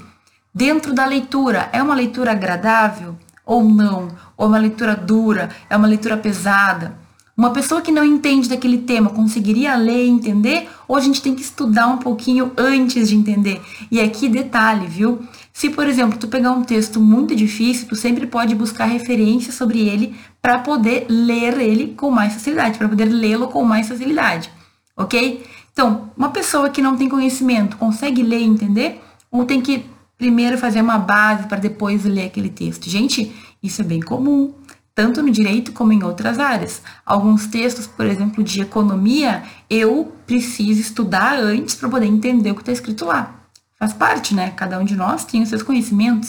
dentro 0.55 0.93
da 0.93 1.07
leitura? 1.07 1.71
É 1.73 1.83
uma 1.83 1.95
leitura 1.95 2.33
agradável 2.33 3.17
ou 3.47 3.65
não? 3.65 4.09
Ou 4.37 4.45
é 4.45 4.49
uma 4.49 4.59
leitura 4.59 4.95
dura? 4.95 5.49
É 5.71 5.79
uma 5.79 5.89
leitura 5.89 6.19
pesada? 6.19 6.95
Uma 7.35 7.53
pessoa 7.53 7.81
que 7.81 7.91
não 7.91 8.05
entende 8.05 8.51
daquele 8.51 8.77
tema 8.83 9.09
conseguiria 9.09 9.75
ler 9.77 10.05
e 10.05 10.11
entender? 10.11 10.69
Ou 10.87 10.95
a 10.95 11.01
gente 11.01 11.23
tem 11.23 11.35
que 11.35 11.41
estudar 11.41 11.87
um 11.87 11.97
pouquinho 11.97 12.53
antes 12.55 13.09
de 13.09 13.17
entender? 13.17 13.63
E 13.91 13.99
aqui 13.99 14.29
detalhe, 14.29 14.87
viu? 14.87 15.23
Se, 15.55 15.71
por 15.71 15.87
exemplo, 15.87 16.19
tu 16.19 16.29
pegar 16.29 16.53
um 16.53 16.63
texto 16.63 17.01
muito 17.01 17.35
difícil, 17.35 17.89
tu 17.89 17.97
sempre 17.97 18.27
pode 18.27 18.55
buscar 18.55 18.85
referências 18.85 19.55
sobre 19.55 19.89
ele 19.89 20.15
para 20.43 20.59
poder 20.59 21.07
ler 21.09 21.59
ele 21.59 21.95
com 21.97 22.11
mais 22.11 22.35
facilidade, 22.35 22.77
para 22.77 22.91
poder 22.91 23.07
lê-lo 23.07 23.49
com 23.49 23.65
mais 23.65 23.89
facilidade, 23.89 24.51
ok? 25.03 25.47
Então, 25.73 26.11
uma 26.17 26.31
pessoa 26.31 26.69
que 26.69 26.83
não 26.83 26.97
tem 26.97 27.09
conhecimento 27.09 27.77
consegue 27.77 28.23
ler 28.23 28.41
e 28.41 28.45
entender? 28.45 29.03
Ou 29.31 29.45
tem 29.45 29.61
que 29.61 29.87
primeiro 30.19 30.59
fazer 30.59 30.81
uma 30.81 30.99
base 30.99 31.47
para 31.47 31.59
depois 31.59 32.05
ler 32.05 32.27
aquele 32.27 32.51
texto? 32.51 32.89
Gente, 32.89 33.35
isso 33.63 33.81
é 33.81 33.85
bem 33.85 34.01
comum 34.01 34.53
tanto 34.95 35.23
no 35.23 35.31
direito 35.31 35.73
como 35.73 35.93
em 35.93 36.03
outras 36.03 36.39
áreas. 36.39 36.83
Alguns 37.07 37.47
textos, 37.47 37.87
por 37.87 38.05
exemplo, 38.05 38.45
de 38.45 38.61
economia, 38.61 39.43
eu 39.71 40.13
preciso 40.27 40.81
estudar 40.81 41.39
antes 41.39 41.75
para 41.75 41.89
poder 41.89 42.07
entender 42.07 42.51
o 42.51 42.55
que 42.55 42.61
está 42.61 42.73
escrito 42.73 43.07
lá. 43.07 43.35
Faz 43.79 43.95
parte, 43.95 44.35
né? 44.35 44.51
Cada 44.51 44.79
um 44.79 44.85
de 44.85 44.95
nós 44.95 45.25
tem 45.25 45.43
os 45.43 45.49
seus 45.49 45.63
conhecimentos. 45.63 46.29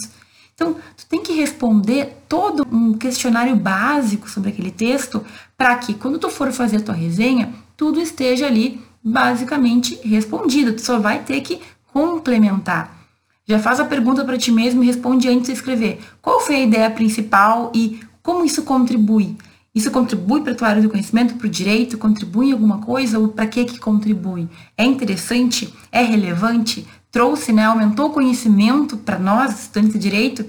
Então, 0.54 0.76
tu 0.96 1.06
tem 1.08 1.22
que 1.22 1.34
responder 1.34 2.24
todo 2.30 2.66
um 2.72 2.94
questionário 2.94 3.56
básico 3.56 4.30
sobre 4.30 4.52
aquele 4.52 4.72
texto 4.72 5.22
para 5.58 5.76
que, 5.76 5.94
quando 5.94 6.18
tu 6.18 6.30
for 6.30 6.52
fazer 6.54 6.78
a 6.78 6.82
tua 6.82 6.96
resenha, 6.96 7.54
tudo 7.82 8.00
esteja 8.00 8.46
ali 8.46 8.80
basicamente 9.04 10.00
respondido. 10.08 10.74
Tu 10.74 10.82
só 10.82 11.00
vai 11.00 11.24
ter 11.24 11.42
que 11.42 11.60
complementar. 11.92 12.96
Já 13.44 13.58
faz 13.58 13.80
a 13.80 13.86
pergunta 13.86 14.24
para 14.24 14.38
ti 14.38 14.52
mesmo 14.52 14.84
e 14.84 14.86
responde 14.86 15.28
antes 15.28 15.48
de 15.48 15.54
escrever. 15.54 16.00
Qual 16.22 16.40
foi 16.40 16.58
a 16.58 16.64
ideia 16.64 16.92
principal 16.92 17.72
e 17.74 18.00
como 18.22 18.46
isso 18.46 18.62
contribui? 18.62 19.36
Isso 19.74 19.90
contribui 19.90 20.42
para 20.42 20.52
a 20.52 20.56
tua 20.56 20.68
área 20.68 20.82
do 20.84 20.92
conhecimento, 20.92 21.34
para 21.34 21.48
o 21.48 21.50
direito? 21.50 21.98
Contribui 21.98 22.50
em 22.50 22.52
alguma 22.52 22.78
coisa 22.78 23.18
ou 23.18 23.30
para 23.30 23.48
que 23.48 23.66
que 23.66 23.80
contribui? 23.80 24.48
É 24.78 24.86
interessante? 24.86 25.74
É 25.92 26.04
relevante? 26.04 26.86
Trouxe, 27.10 27.52
né? 27.52 27.66
Aumentou 27.66 28.10
o 28.10 28.14
conhecimento 28.14 28.96
para 28.96 29.18
nós, 29.18 29.60
estudantes 29.60 29.94
de 29.94 30.00
direito? 30.00 30.46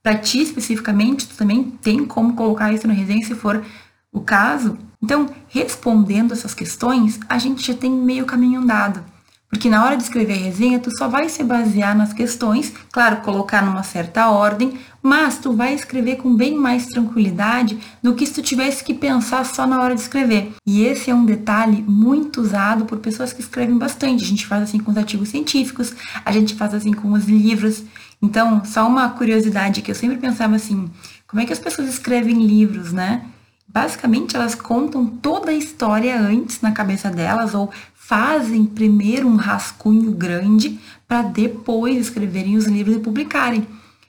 Para 0.00 0.16
ti 0.16 0.40
especificamente, 0.40 1.26
tu 1.26 1.36
também 1.36 1.64
tem 1.82 2.04
como 2.04 2.34
colocar 2.34 2.72
isso 2.72 2.86
no 2.86 2.94
resenha 2.94 3.26
se 3.26 3.34
for 3.34 3.64
o 4.12 4.20
caso? 4.20 4.78
Então, 5.02 5.28
respondendo 5.48 6.32
essas 6.32 6.54
questões, 6.54 7.20
a 7.28 7.38
gente 7.38 7.66
já 7.66 7.74
tem 7.74 7.90
meio 7.90 8.26
caminho 8.26 8.60
andado. 8.60 9.04
Porque 9.48 9.70
na 9.70 9.82
hora 9.82 9.96
de 9.96 10.02
escrever 10.02 10.34
a 10.34 10.44
resenha, 10.44 10.78
tu 10.78 10.94
só 10.94 11.08
vai 11.08 11.28
se 11.30 11.42
basear 11.42 11.96
nas 11.96 12.12
questões, 12.12 12.70
claro, 12.92 13.22
colocar 13.22 13.64
numa 13.64 13.82
certa 13.82 14.28
ordem, 14.28 14.78
mas 15.02 15.38
tu 15.38 15.54
vai 15.54 15.72
escrever 15.72 16.16
com 16.16 16.36
bem 16.36 16.54
mais 16.54 16.84
tranquilidade 16.84 17.78
do 18.02 18.14
que 18.14 18.26
se 18.26 18.34
tu 18.34 18.42
tivesse 18.42 18.84
que 18.84 18.92
pensar 18.92 19.46
só 19.46 19.66
na 19.66 19.80
hora 19.80 19.94
de 19.94 20.02
escrever. 20.02 20.52
E 20.66 20.84
esse 20.84 21.10
é 21.10 21.14
um 21.14 21.24
detalhe 21.24 21.82
muito 21.88 22.42
usado 22.42 22.84
por 22.84 22.98
pessoas 22.98 23.32
que 23.32 23.40
escrevem 23.40 23.78
bastante. 23.78 24.22
A 24.22 24.26
gente 24.26 24.46
faz 24.46 24.64
assim 24.64 24.78
com 24.78 24.90
os 24.90 24.98
artigos 24.98 25.30
científicos, 25.30 25.94
a 26.22 26.30
gente 26.30 26.54
faz 26.54 26.74
assim 26.74 26.92
com 26.92 27.12
os 27.12 27.24
livros. 27.24 27.82
Então, 28.20 28.62
só 28.66 28.86
uma 28.86 29.08
curiosidade 29.08 29.80
que 29.80 29.90
eu 29.90 29.94
sempre 29.94 30.18
pensava 30.18 30.56
assim, 30.56 30.90
como 31.26 31.40
é 31.40 31.46
que 31.46 31.54
as 31.54 31.58
pessoas 31.58 31.88
escrevem 31.88 32.46
livros, 32.46 32.92
né? 32.92 33.22
Basicamente, 33.68 34.34
elas 34.34 34.54
contam 34.54 35.06
toda 35.06 35.50
a 35.50 35.54
história 35.54 36.18
antes 36.18 36.62
na 36.62 36.72
cabeça 36.72 37.10
delas 37.10 37.54
ou 37.54 37.70
fazem 37.94 38.64
primeiro 38.64 39.28
um 39.28 39.36
rascunho 39.36 40.10
grande 40.12 40.80
para 41.06 41.20
depois 41.20 41.98
escreverem 41.98 42.56
os 42.56 42.64
livros 42.64 42.96
e 42.96 43.00
publicarem. 43.00 43.66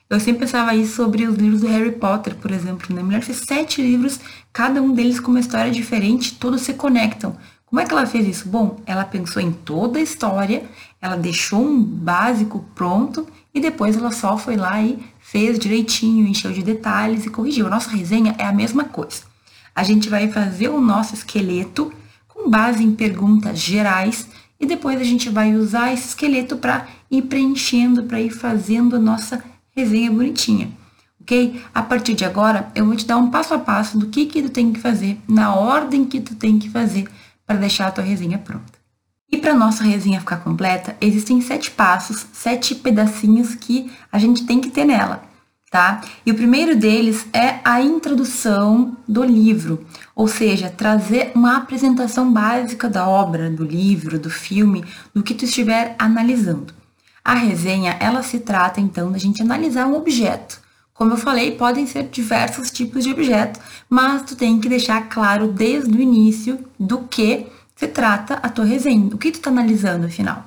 Eu 0.08 0.18
sempre 0.18 0.40
pensava 0.40 0.74
isso 0.74 0.96
sobre 0.96 1.26
os 1.26 1.36
livros 1.36 1.60
do 1.60 1.68
Harry 1.68 1.92
Potter, 1.92 2.34
por 2.34 2.50
exemplo, 2.50 2.94
né? 2.96 3.02
Melhor 3.02 3.22
ser 3.22 3.34
sete 3.34 3.82
livros, 3.82 4.18
cada 4.52 4.82
um 4.82 4.92
deles 4.92 5.20
com 5.20 5.30
uma 5.30 5.38
história 5.38 5.70
diferente, 5.70 6.34
todos 6.34 6.62
se 6.62 6.72
conectam. 6.72 7.36
Como 7.66 7.80
é 7.80 7.84
que 7.84 7.92
ela 7.92 8.06
fez 8.06 8.26
isso? 8.26 8.48
Bom, 8.48 8.80
ela 8.86 9.04
pensou 9.04 9.40
em 9.40 9.52
toda 9.52 10.00
a 10.00 10.02
história, 10.02 10.64
ela 11.00 11.16
deixou 11.16 11.64
um 11.64 11.80
básico 11.80 12.64
pronto 12.74 13.28
e 13.54 13.60
depois 13.60 13.96
ela 13.96 14.10
só 14.10 14.36
foi 14.36 14.56
lá 14.56 14.82
e 14.82 14.98
fez 15.20 15.58
direitinho, 15.58 16.26
encheu 16.26 16.50
de 16.50 16.62
detalhes 16.62 17.24
e 17.24 17.30
corrigiu. 17.30 17.66
A 17.66 17.70
nossa 17.70 17.90
resenha 17.90 18.34
é 18.38 18.44
a 18.44 18.52
mesma 18.52 18.84
coisa. 18.84 19.29
A 19.80 19.82
gente 19.82 20.10
vai 20.10 20.30
fazer 20.30 20.68
o 20.68 20.78
nosso 20.78 21.14
esqueleto 21.14 21.90
com 22.28 22.50
base 22.50 22.84
em 22.84 22.94
perguntas 22.94 23.58
gerais 23.58 24.28
e 24.60 24.66
depois 24.66 25.00
a 25.00 25.04
gente 25.04 25.30
vai 25.30 25.54
usar 25.56 25.90
esse 25.90 26.08
esqueleto 26.08 26.58
para 26.58 26.86
ir 27.10 27.22
preenchendo, 27.22 28.02
para 28.02 28.20
ir 28.20 28.28
fazendo 28.28 28.96
a 28.96 28.98
nossa 28.98 29.42
resenha 29.74 30.10
bonitinha, 30.10 30.70
ok? 31.22 31.62
A 31.74 31.80
partir 31.80 32.12
de 32.12 32.26
agora, 32.26 32.70
eu 32.74 32.84
vou 32.84 32.94
te 32.94 33.06
dar 33.06 33.16
um 33.16 33.30
passo 33.30 33.54
a 33.54 33.58
passo 33.58 33.96
do 33.96 34.08
que, 34.08 34.26
que 34.26 34.42
tu 34.42 34.50
tem 34.50 34.70
que 34.70 34.78
fazer, 34.78 35.18
na 35.26 35.54
ordem 35.54 36.04
que 36.04 36.20
tu 36.20 36.34
tem 36.34 36.58
que 36.58 36.68
fazer 36.68 37.08
para 37.46 37.56
deixar 37.56 37.86
a 37.86 37.90
tua 37.90 38.04
resenha 38.04 38.36
pronta. 38.36 38.78
E 39.32 39.38
para 39.38 39.54
nossa 39.54 39.82
resenha 39.82 40.20
ficar 40.20 40.44
completa, 40.44 40.94
existem 41.00 41.40
sete 41.40 41.70
passos, 41.70 42.26
sete 42.34 42.74
pedacinhos 42.74 43.54
que 43.54 43.90
a 44.12 44.18
gente 44.18 44.44
tem 44.44 44.60
que 44.60 44.68
ter 44.68 44.84
nela 44.84 45.29
tá? 45.70 46.02
E 46.26 46.32
o 46.32 46.34
primeiro 46.34 46.74
deles 46.76 47.24
é 47.32 47.60
a 47.64 47.80
introdução 47.80 48.96
do 49.06 49.22
livro, 49.22 49.86
ou 50.16 50.26
seja, 50.26 50.68
trazer 50.68 51.30
uma 51.32 51.56
apresentação 51.56 52.30
básica 52.30 52.88
da 52.88 53.08
obra, 53.08 53.48
do 53.48 53.64
livro, 53.64 54.18
do 54.18 54.28
filme, 54.28 54.84
do 55.14 55.22
que 55.22 55.32
tu 55.32 55.44
estiver 55.44 55.94
analisando. 55.96 56.74
A 57.24 57.34
resenha, 57.34 57.96
ela 58.00 58.22
se 58.24 58.40
trata 58.40 58.80
então 58.80 59.12
da 59.12 59.18
gente 59.18 59.40
analisar 59.40 59.86
um 59.86 59.94
objeto. 59.94 60.60
Como 60.92 61.12
eu 61.12 61.16
falei, 61.16 61.52
podem 61.52 61.86
ser 61.86 62.08
diversos 62.08 62.70
tipos 62.70 63.04
de 63.04 63.12
objeto, 63.12 63.60
mas 63.88 64.22
tu 64.22 64.34
tem 64.34 64.60
que 64.60 64.68
deixar 64.68 65.08
claro 65.08 65.48
desde 65.48 65.96
o 65.96 66.00
início 66.00 66.58
do 66.78 66.98
que 66.98 67.46
se 67.76 67.86
trata 67.86 68.34
a 68.42 68.48
tua 68.48 68.64
resenha, 68.64 69.14
o 69.14 69.18
que 69.18 69.30
tu 69.30 69.36
está 69.36 69.50
analisando 69.50 70.06
afinal. 70.06 70.44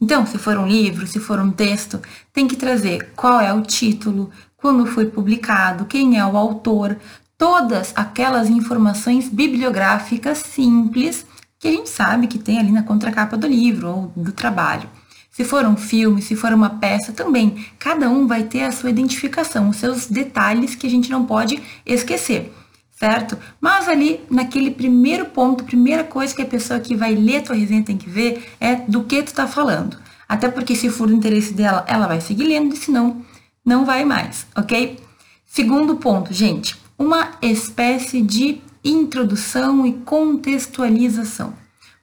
Então, 0.00 0.26
se 0.26 0.36
for 0.36 0.58
um 0.58 0.66
livro, 0.66 1.06
se 1.06 1.18
for 1.18 1.38
um 1.38 1.50
texto, 1.50 2.00
tem 2.32 2.46
que 2.46 2.56
trazer 2.56 3.12
qual 3.16 3.40
é 3.40 3.52
o 3.54 3.62
título, 3.62 4.30
quando 4.64 4.86
foi 4.86 5.04
publicado, 5.04 5.84
quem 5.84 6.18
é 6.18 6.24
o 6.24 6.38
autor, 6.38 6.96
todas 7.36 7.92
aquelas 7.94 8.48
informações 8.48 9.28
bibliográficas 9.28 10.38
simples 10.38 11.26
que 11.58 11.68
a 11.68 11.70
gente 11.70 11.90
sabe 11.90 12.26
que 12.26 12.38
tem 12.38 12.58
ali 12.58 12.72
na 12.72 12.82
contracapa 12.82 13.36
do 13.36 13.46
livro 13.46 13.88
ou 13.90 14.12
do 14.16 14.32
trabalho. 14.32 14.88
Se 15.30 15.44
for 15.44 15.66
um 15.66 15.76
filme, 15.76 16.22
se 16.22 16.34
for 16.34 16.50
uma 16.50 16.70
peça, 16.70 17.12
também, 17.12 17.62
cada 17.78 18.08
um 18.08 18.26
vai 18.26 18.44
ter 18.44 18.62
a 18.62 18.72
sua 18.72 18.88
identificação, 18.88 19.68
os 19.68 19.76
seus 19.76 20.06
detalhes 20.06 20.74
que 20.74 20.86
a 20.86 20.90
gente 20.90 21.10
não 21.10 21.26
pode 21.26 21.62
esquecer, 21.84 22.50
certo? 22.98 23.36
Mas 23.60 23.86
ali, 23.86 24.22
naquele 24.30 24.70
primeiro 24.70 25.26
ponto, 25.26 25.64
primeira 25.64 26.04
coisa 26.04 26.34
que 26.34 26.40
a 26.40 26.46
pessoa 26.46 26.80
que 26.80 26.96
vai 26.96 27.14
ler 27.14 27.42
tua 27.42 27.54
resenha 27.54 27.82
tem 27.82 27.98
que 27.98 28.08
ver 28.08 28.50
é 28.58 28.76
do 28.76 29.04
que 29.04 29.22
tu 29.22 29.26
está 29.26 29.46
falando. 29.46 29.98
Até 30.26 30.48
porque 30.48 30.74
se 30.74 30.88
for 30.88 31.06
do 31.06 31.12
interesse 31.12 31.52
dela, 31.52 31.84
ela 31.86 32.06
vai 32.06 32.22
seguir 32.22 32.44
lendo, 32.44 32.72
e 32.72 32.78
se 32.78 32.90
não, 32.90 33.22
não 33.64 33.84
vai 33.84 34.04
mais, 34.04 34.46
ok? 34.54 34.98
Segundo 35.46 35.96
ponto, 35.96 36.32
gente, 36.32 36.76
uma 36.98 37.32
espécie 37.40 38.20
de 38.20 38.60
introdução 38.84 39.86
e 39.86 39.92
contextualização. 39.92 41.48
O 41.48 41.54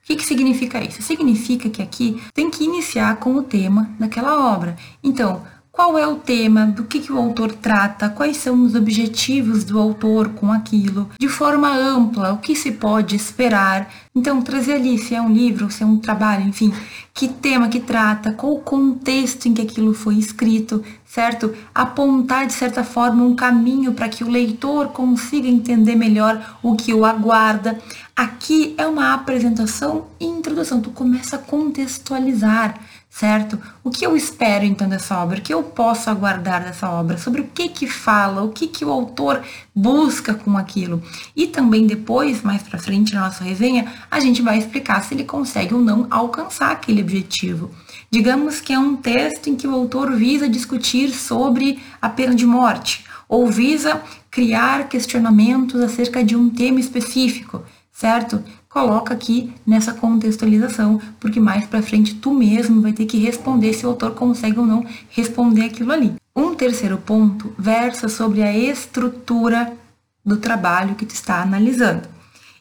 que, 0.04 0.16
que 0.16 0.24
significa 0.24 0.82
isso? 0.82 1.00
Significa 1.00 1.70
que 1.70 1.80
aqui 1.80 2.20
tem 2.34 2.50
que 2.50 2.64
iniciar 2.64 3.16
com 3.16 3.36
o 3.36 3.42
tema 3.42 3.88
daquela 3.98 4.52
obra. 4.52 4.76
Então, 5.02 5.42
qual 5.72 5.96
é 5.96 6.06
o 6.06 6.16
tema, 6.16 6.66
do 6.66 6.84
que, 6.84 7.00
que 7.00 7.10
o 7.10 7.16
autor 7.16 7.50
trata, 7.52 8.10
quais 8.10 8.36
são 8.36 8.62
os 8.62 8.74
objetivos 8.74 9.64
do 9.64 9.78
autor 9.78 10.28
com 10.30 10.52
aquilo, 10.52 11.08
de 11.18 11.28
forma 11.28 11.74
ampla, 11.74 12.34
o 12.34 12.38
que 12.38 12.54
se 12.54 12.72
pode 12.72 13.16
esperar. 13.16 13.90
Então, 14.14 14.42
trazer 14.42 14.74
ali 14.74 14.98
se 14.98 15.14
é 15.14 15.22
um 15.22 15.32
livro, 15.32 15.70
se 15.70 15.82
é 15.82 15.86
um 15.86 15.96
trabalho, 15.96 16.46
enfim, 16.46 16.74
que 17.14 17.26
tema 17.26 17.68
que 17.68 17.80
trata, 17.80 18.34
qual 18.34 18.52
o 18.52 18.60
contexto 18.60 19.46
em 19.46 19.54
que 19.54 19.62
aquilo 19.62 19.94
foi 19.94 20.16
escrito, 20.16 20.84
certo? 21.12 21.54
Apontar, 21.74 22.46
de 22.46 22.54
certa 22.54 22.82
forma, 22.82 23.22
um 23.22 23.36
caminho 23.36 23.92
para 23.92 24.08
que 24.08 24.24
o 24.24 24.30
leitor 24.30 24.88
consiga 24.88 25.46
entender 25.46 25.94
melhor 25.94 26.56
o 26.62 26.74
que 26.74 26.94
o 26.94 27.04
aguarda. 27.04 27.78
Aqui 28.16 28.74
é 28.78 28.86
uma 28.86 29.12
apresentação 29.12 30.06
e 30.18 30.24
introdução, 30.24 30.80
tu 30.80 30.90
começa 30.90 31.36
a 31.36 31.38
contextualizar 31.38 32.80
certo? 33.12 33.60
O 33.84 33.90
que 33.90 34.06
eu 34.06 34.16
espero 34.16 34.64
então 34.64 34.88
dessa 34.88 35.18
obra? 35.18 35.38
O 35.38 35.42
que 35.42 35.52
eu 35.52 35.62
posso 35.62 36.08
aguardar 36.08 36.64
dessa 36.64 36.88
obra? 36.88 37.18
Sobre 37.18 37.42
o 37.42 37.46
que 37.46 37.68
que 37.68 37.86
fala? 37.86 38.42
O 38.42 38.48
que 38.48 38.66
que 38.66 38.84
o 38.86 38.90
autor 38.90 39.42
busca 39.74 40.32
com 40.32 40.56
aquilo? 40.56 41.02
E 41.36 41.46
também 41.46 41.86
depois, 41.86 42.42
mais 42.42 42.62
para 42.62 42.78
frente 42.78 43.12
na 43.12 43.20
nossa 43.20 43.44
resenha, 43.44 43.92
a 44.10 44.18
gente 44.18 44.40
vai 44.40 44.56
explicar 44.56 45.04
se 45.04 45.12
ele 45.12 45.24
consegue 45.24 45.74
ou 45.74 45.80
não 45.80 46.06
alcançar 46.10 46.72
aquele 46.72 47.02
objetivo. 47.02 47.70
Digamos 48.12 48.60
que 48.60 48.72
é 48.72 48.78
um 48.78 48.94
texto 48.94 49.48
em 49.48 49.56
que 49.56 49.66
o 49.66 49.74
autor 49.74 50.12
visa 50.14 50.48
discutir 50.48 51.10
sobre 51.10 51.80
a 52.00 52.08
pena 52.08 52.34
de 52.34 52.44
morte 52.44 53.04
ou 53.28 53.46
visa 53.46 54.02
criar 54.30 54.88
questionamentos 54.88 55.80
acerca 55.80 56.22
de 56.22 56.36
um 56.36 56.50
tema 56.50 56.78
específico, 56.78 57.62
certo? 57.90 58.44
coloca 58.72 59.12
aqui 59.12 59.52
nessa 59.66 59.92
contextualização, 59.92 61.00
porque 61.20 61.38
mais 61.38 61.66
para 61.66 61.82
frente 61.82 62.14
tu 62.14 62.32
mesmo 62.32 62.80
vai 62.80 62.92
ter 62.92 63.04
que 63.04 63.18
responder 63.18 63.74
se 63.74 63.84
o 63.84 63.90
autor 63.90 64.12
consegue 64.12 64.58
ou 64.58 64.66
não 64.66 64.84
responder 65.10 65.66
aquilo 65.66 65.92
ali. 65.92 66.14
Um 66.34 66.54
terceiro 66.54 66.96
ponto 66.96 67.54
versa 67.58 68.08
sobre 68.08 68.42
a 68.42 68.56
estrutura 68.56 69.76
do 70.24 70.38
trabalho 70.38 70.94
que 70.94 71.04
tu 71.04 71.14
está 71.14 71.42
analisando. 71.42 72.08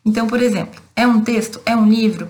Então, 0.03 0.27
por 0.27 0.41
exemplo, 0.41 0.81
é 0.95 1.07
um 1.07 1.21
texto, 1.21 1.61
é 1.65 1.75
um 1.75 1.87
livro, 1.87 2.27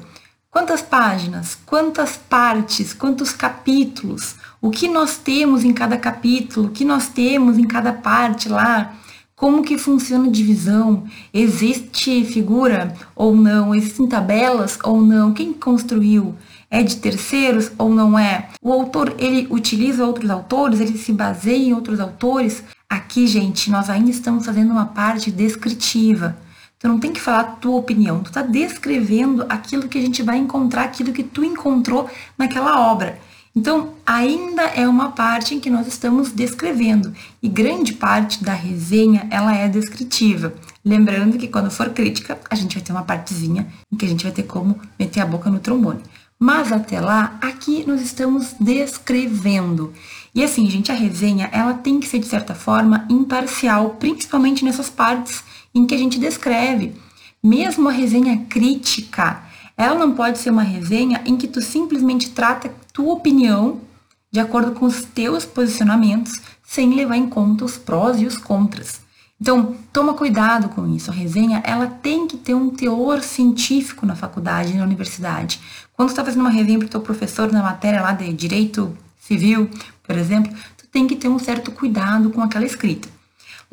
quantas 0.51 0.81
páginas, 0.81 1.57
quantas 1.65 2.17
partes, 2.17 2.93
quantos 2.93 3.31
capítulos, 3.31 4.35
o 4.61 4.69
que 4.69 4.89
nós 4.89 5.17
temos 5.17 5.63
em 5.63 5.73
cada 5.73 5.97
capítulo, 5.97 6.67
o 6.67 6.71
que 6.71 6.83
nós 6.83 7.07
temos 7.07 7.57
em 7.57 7.63
cada 7.63 7.93
parte 7.93 8.49
lá, 8.49 8.93
como 9.33 9.63
que 9.63 9.75
funciona 9.75 10.27
a 10.27 10.31
divisão? 10.31 11.05
Existe 11.33 12.23
figura 12.25 12.93
ou 13.15 13.35
não? 13.35 13.73
Existem 13.73 14.07
tabelas 14.07 14.77
ou 14.83 15.01
não? 15.01 15.33
Quem 15.33 15.51
construiu? 15.51 16.35
É 16.69 16.83
de 16.83 16.97
terceiros 16.97 17.71
ou 17.75 17.89
não 17.89 18.19
é? 18.19 18.49
O 18.61 18.71
autor, 18.71 19.15
ele 19.17 19.47
utiliza 19.49 20.05
outros 20.05 20.29
autores? 20.29 20.79
Ele 20.79 20.95
se 20.95 21.11
baseia 21.11 21.69
em 21.69 21.73
outros 21.73 21.99
autores? 21.99 22.63
Aqui, 22.87 23.25
gente, 23.25 23.71
nós 23.71 23.89
ainda 23.89 24.11
estamos 24.11 24.45
fazendo 24.45 24.69
uma 24.69 24.85
parte 24.85 25.31
descritiva. 25.31 26.37
Tu 26.81 26.87
não 26.87 26.99
tem 26.99 27.13
que 27.13 27.21
falar 27.21 27.41
a 27.41 27.43
tua 27.43 27.75
opinião, 27.77 28.23
tu 28.23 28.29
está 28.29 28.41
descrevendo 28.41 29.45
aquilo 29.47 29.87
que 29.87 29.99
a 29.99 30.01
gente 30.01 30.23
vai 30.23 30.37
encontrar, 30.37 30.85
aquilo 30.85 31.13
que 31.13 31.21
tu 31.21 31.43
encontrou 31.43 32.09
naquela 32.35 32.91
obra. 32.91 33.19
Então, 33.55 33.93
ainda 34.03 34.63
é 34.63 34.87
uma 34.87 35.11
parte 35.11 35.53
em 35.53 35.59
que 35.59 35.69
nós 35.69 35.85
estamos 35.85 36.31
descrevendo 36.31 37.13
e 37.43 37.47
grande 37.47 37.93
parte 37.93 38.43
da 38.43 38.53
resenha 38.53 39.27
ela 39.29 39.55
é 39.55 39.67
descritiva. 39.69 40.55
Lembrando 40.83 41.37
que 41.37 41.47
quando 41.47 41.69
for 41.69 41.89
crítica, 41.91 42.39
a 42.49 42.55
gente 42.55 42.75
vai 42.75 42.83
ter 42.83 42.93
uma 42.93 43.03
partezinha 43.03 43.67
em 43.91 43.95
que 43.95 44.05
a 44.05 44.09
gente 44.09 44.23
vai 44.23 44.31
ter 44.31 44.43
como 44.43 44.79
meter 44.97 45.19
a 45.19 45.25
boca 45.25 45.51
no 45.51 45.59
trombone. 45.59 46.01
Mas 46.39 46.71
até 46.71 46.99
lá, 46.99 47.37
aqui 47.39 47.83
nós 47.85 48.01
estamos 48.01 48.55
descrevendo. 48.59 49.93
E 50.33 50.43
assim, 50.43 50.67
gente, 50.67 50.91
a 50.91 50.95
resenha, 50.95 51.47
ela 51.51 51.75
tem 51.75 51.99
que 51.99 52.07
ser 52.07 52.17
de 52.17 52.25
certa 52.25 52.55
forma 52.55 53.05
imparcial, 53.07 53.91
principalmente 53.99 54.65
nessas 54.65 54.89
partes 54.89 55.43
em 55.73 55.85
que 55.85 55.95
a 55.95 55.97
gente 55.97 56.19
descreve. 56.19 56.93
Mesmo 57.43 57.89
a 57.89 57.91
resenha 57.91 58.45
crítica, 58.49 59.43
ela 59.75 59.95
não 59.95 60.13
pode 60.13 60.37
ser 60.37 60.51
uma 60.51 60.63
resenha 60.63 61.21
em 61.25 61.35
que 61.35 61.47
tu 61.47 61.61
simplesmente 61.61 62.29
trata 62.29 62.73
tua 62.93 63.13
opinião 63.13 63.81
de 64.31 64.39
acordo 64.39 64.71
com 64.71 64.85
os 64.85 65.03
teus 65.03 65.43
posicionamentos, 65.43 66.39
sem 66.63 66.93
levar 66.95 67.17
em 67.17 67.27
conta 67.27 67.65
os 67.65 67.77
prós 67.77 68.21
e 68.21 68.25
os 68.25 68.37
contras. 68.37 69.01
Então, 69.39 69.75
toma 69.91 70.13
cuidado 70.13 70.69
com 70.69 70.87
isso. 70.87 71.09
A 71.09 71.13
resenha, 71.13 71.61
ela 71.65 71.87
tem 71.87 72.27
que 72.27 72.37
ter 72.37 72.53
um 72.53 72.69
teor 72.69 73.21
científico 73.21 74.05
na 74.05 74.15
faculdade, 74.15 74.77
na 74.77 74.83
universidade. 74.83 75.59
Quando 75.93 76.09
você 76.09 76.13
está 76.13 76.23
fazendo 76.23 76.41
uma 76.41 76.49
resenha 76.51 76.77
para 76.77 76.85
o 76.85 76.89
teu 76.89 77.01
professor 77.01 77.51
na 77.51 77.63
matéria 77.63 78.01
lá 78.01 78.13
de 78.13 78.31
direito 78.33 78.95
civil, 79.19 79.69
por 80.03 80.15
exemplo, 80.15 80.53
tu 80.77 80.87
tem 80.87 81.07
que 81.07 81.15
ter 81.15 81.27
um 81.27 81.39
certo 81.39 81.71
cuidado 81.71 82.29
com 82.29 82.41
aquela 82.41 82.65
escrita. 82.65 83.09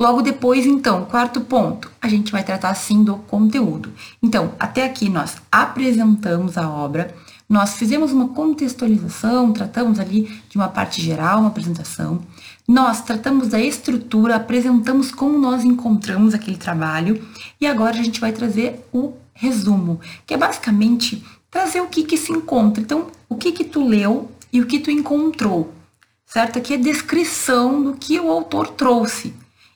Logo 0.01 0.21
depois, 0.21 0.65
então, 0.65 1.03
quarto 1.03 1.41
ponto, 1.41 1.91
a 2.01 2.07
gente 2.07 2.31
vai 2.31 2.41
tratar 2.41 2.73
sim 2.73 3.03
do 3.03 3.17
conteúdo. 3.17 3.91
Então, 4.23 4.53
até 4.57 4.85
aqui 4.85 5.09
nós 5.09 5.35
apresentamos 5.51 6.57
a 6.57 6.69
obra, 6.69 7.13
nós 7.49 7.73
fizemos 7.73 8.13
uma 8.13 8.29
contextualização, 8.29 9.51
tratamos 9.51 9.99
ali 9.99 10.41
de 10.47 10.55
uma 10.55 10.69
parte 10.69 11.01
geral, 11.01 11.39
uma 11.39 11.49
apresentação. 11.49 12.21
Nós 12.65 13.01
tratamos 13.01 13.49
da 13.49 13.59
estrutura, 13.59 14.37
apresentamos 14.37 15.11
como 15.11 15.37
nós 15.37 15.65
encontramos 15.65 16.33
aquele 16.33 16.55
trabalho 16.55 17.21
e 17.59 17.67
agora 17.67 17.99
a 17.99 18.03
gente 18.03 18.21
vai 18.21 18.31
trazer 18.31 18.79
o 18.93 19.11
resumo, 19.33 19.99
que 20.25 20.33
é 20.33 20.37
basicamente 20.37 21.21
trazer 21.51 21.81
o 21.81 21.89
que 21.89 22.03
que 22.03 22.15
se 22.15 22.31
encontra. 22.31 22.81
Então, 22.81 23.07
o 23.27 23.35
que 23.35 23.51
que 23.51 23.65
tu 23.65 23.85
leu 23.85 24.31
e 24.53 24.61
o 24.61 24.65
que 24.65 24.79
tu 24.79 24.89
encontrou, 24.89 25.73
certo? 26.25 26.57
Aqui 26.57 26.75
é 26.75 26.77
descrição 26.77 27.83
do 27.83 27.97
que 27.97 28.17
o 28.17 28.31
autor 28.31 28.69
trouxe. 28.69 29.33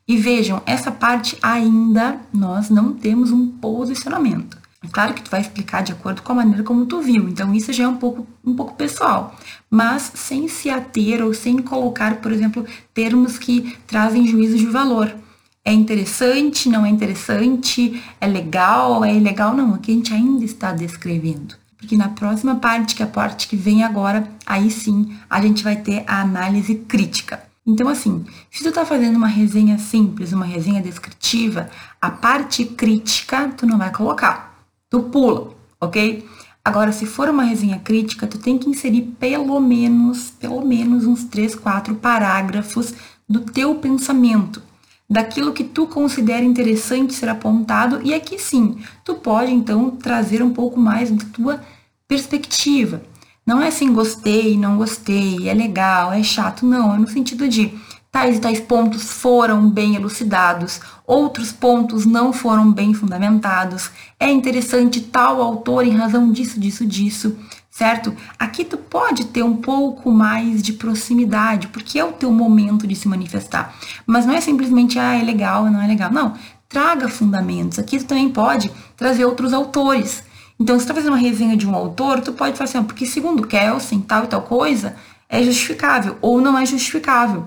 E 0.08 0.18
vejam, 0.18 0.62
essa 0.66 0.92
parte 0.92 1.38
ainda 1.42 2.20
nós 2.34 2.70
não 2.70 2.94
temos 2.94 3.32
um 3.32 3.48
posicionamento. 3.48 4.58
É 4.84 4.88
claro 4.90 5.14
que 5.14 5.22
tu 5.22 5.32
vai 5.32 5.40
explicar 5.40 5.82
de 5.82 5.94
acordo 5.94 6.22
com 6.22 6.34
a 6.34 6.36
maneira 6.36 6.62
como 6.62 6.86
tu 6.86 7.02
viu, 7.02 7.30
então 7.30 7.56
isso 7.56 7.72
já 7.72 7.86
é 7.86 7.88
um 7.88 7.96
pouco, 7.96 8.28
um 8.46 8.54
pouco 8.54 8.76
pessoal, 8.76 9.34
mas 9.70 10.12
sem 10.14 10.50
se 10.50 10.70
ater 10.70 11.24
ou 11.24 11.34
sem 11.34 11.58
colocar, 11.60 12.18
por 12.18 12.34
exemplo, 12.34 12.66
termos 12.94 13.40
que 13.40 13.78
trazem 13.88 14.28
juízo 14.28 14.58
de 14.58 14.66
valor. 14.66 15.16
É 15.64 15.72
interessante, 15.72 16.68
não 16.68 16.86
é 16.86 16.90
interessante, 16.90 18.04
é 18.20 18.28
legal, 18.28 19.06
é 19.06 19.16
ilegal, 19.16 19.56
não, 19.56 19.74
aqui 19.74 19.94
a 19.94 19.96
gente 19.96 20.14
ainda 20.14 20.44
está 20.44 20.74
descrevendo. 20.74 21.56
Porque 21.78 21.96
na 21.96 22.10
próxima 22.10 22.56
parte, 22.56 22.94
que 22.94 23.02
é 23.02 23.06
a 23.06 23.10
parte 23.10 23.48
que 23.48 23.56
vem 23.56 23.84
agora, 23.84 24.30
aí 24.46 24.70
sim 24.70 25.16
a 25.30 25.42
gente 25.42 25.64
vai 25.64 25.78
ter 25.78 26.04
a 26.06 26.20
análise 26.20 26.76
crítica. 26.76 27.42
Então, 27.66 27.88
assim, 27.88 28.26
se 28.52 28.62
tu 28.64 28.72
tá 28.72 28.86
fazendo 28.86 29.16
uma 29.16 29.28
resenha 29.28 29.78
simples, 29.78 30.34
uma 30.34 30.46
resenha 30.46 30.82
descritiva, 30.82 31.70
a 32.02 32.12
parte 32.12 32.66
crítica 32.66 33.48
tu 33.50 33.66
não 33.66 33.78
vai 33.78 33.92
colocar. 33.92 34.66
Tu 34.90 35.02
pula, 35.04 35.54
ok? 35.80 36.28
Agora, 36.66 36.92
se 36.92 37.06
for 37.06 37.30
uma 37.30 37.44
resenha 37.44 37.80
crítica, 37.80 38.28
tu 38.28 38.38
tem 38.38 38.58
que 38.58 38.70
inserir 38.70 39.02
pelo 39.20 39.60
menos, 39.60 40.30
pelo 40.30 40.66
menos 40.66 41.06
uns 41.06 41.24
três, 41.24 41.56
quatro 41.56 41.96
parágrafos 41.96 42.94
do 43.28 43.40
teu 43.42 43.76
pensamento, 43.76 44.62
daquilo 45.10 45.54
que 45.54 45.64
tu 45.64 45.88
considera 45.88 46.44
interessante 46.44 47.14
ser 47.14 47.30
apontado, 47.30 48.02
e 48.04 48.14
aqui 48.14 48.38
sim, 48.40 48.78
tu 49.04 49.16
pode 49.16 49.52
então 49.54 49.92
trazer 49.92 50.42
um 50.42 50.52
pouco 50.52 50.80
mais 50.80 51.12
da 51.12 51.26
tua 51.32 51.64
perspectiva. 52.08 53.02
Não 53.46 53.62
é 53.62 53.68
assim, 53.68 53.92
gostei, 53.92 54.58
não 54.58 54.78
gostei, 54.78 55.50
é 55.50 55.54
legal, 55.54 56.14
é 56.14 56.24
chato, 56.24 56.66
não. 56.66 56.96
É 56.96 56.98
no 56.98 57.08
sentido 57.08 57.48
de 57.48 57.74
tais 58.14 58.38
e 58.38 58.40
tais 58.40 58.60
pontos 58.60 59.04
foram 59.04 59.68
bem 59.68 59.96
elucidados, 59.96 60.80
outros 61.06 61.52
pontos 61.52 62.06
não 62.06 62.32
foram 62.32 62.72
bem 62.72 62.94
fundamentados. 62.94 63.90
É 64.20 64.32
interessante 64.32 65.02
tal 65.02 65.42
autor 65.42 65.86
em 65.86 65.92
razão 65.92 66.32
disso, 66.32 66.60
disso, 66.60 66.86
disso, 66.86 67.36
certo? 67.70 68.16
Aqui 68.38 68.64
tu 68.64 68.78
pode 68.78 69.26
ter 69.26 69.44
um 69.44 69.58
pouco 69.58 70.12
mais 70.12 70.62
de 70.62 70.74
proximidade, 70.74 71.68
porque 71.68 71.98
é 71.98 72.06
o 72.06 72.14
teu 72.14 72.32
momento 72.32 72.86
de 72.86 72.96
se 72.96 73.08
manifestar. 73.08 73.76
Mas 74.06 74.28
não 74.28 74.34
é 74.36 74.40
simplesmente, 74.40 75.00
ah, 75.00 75.16
é 75.16 75.24
legal, 75.24 75.66
não 75.66 75.82
é 75.82 75.88
legal. 75.88 76.12
Não, 76.12 76.36
traga 76.70 77.10
fundamentos. 77.10 77.80
Aqui 77.80 77.98
tu 77.98 78.06
também 78.06 78.30
pode 78.30 78.72
trazer 78.96 79.26
outros 79.26 79.54
autores. 79.54 80.24
Então, 80.60 80.80
se 80.80 80.86
tu 80.86 80.90
tá 80.90 80.94
fazendo 80.94 81.14
uma 81.14 81.18
resenha 81.18 81.58
de 81.58 81.68
um 81.68 81.76
autor, 81.76 82.22
tu 82.22 82.34
pode 82.34 82.56
falar 82.58 82.70
assim, 82.70 82.78
ah, 82.78 82.84
porque 82.84 83.06
segundo 83.06 83.46
Kelsen, 83.46 84.02
tal 84.02 84.26
e 84.26 84.28
tal 84.28 84.42
coisa, 84.42 84.96
é 85.28 85.42
justificável 85.44 86.18
ou 86.22 86.40
não 86.40 86.58
é 86.58 86.66
justificável. 86.66 87.46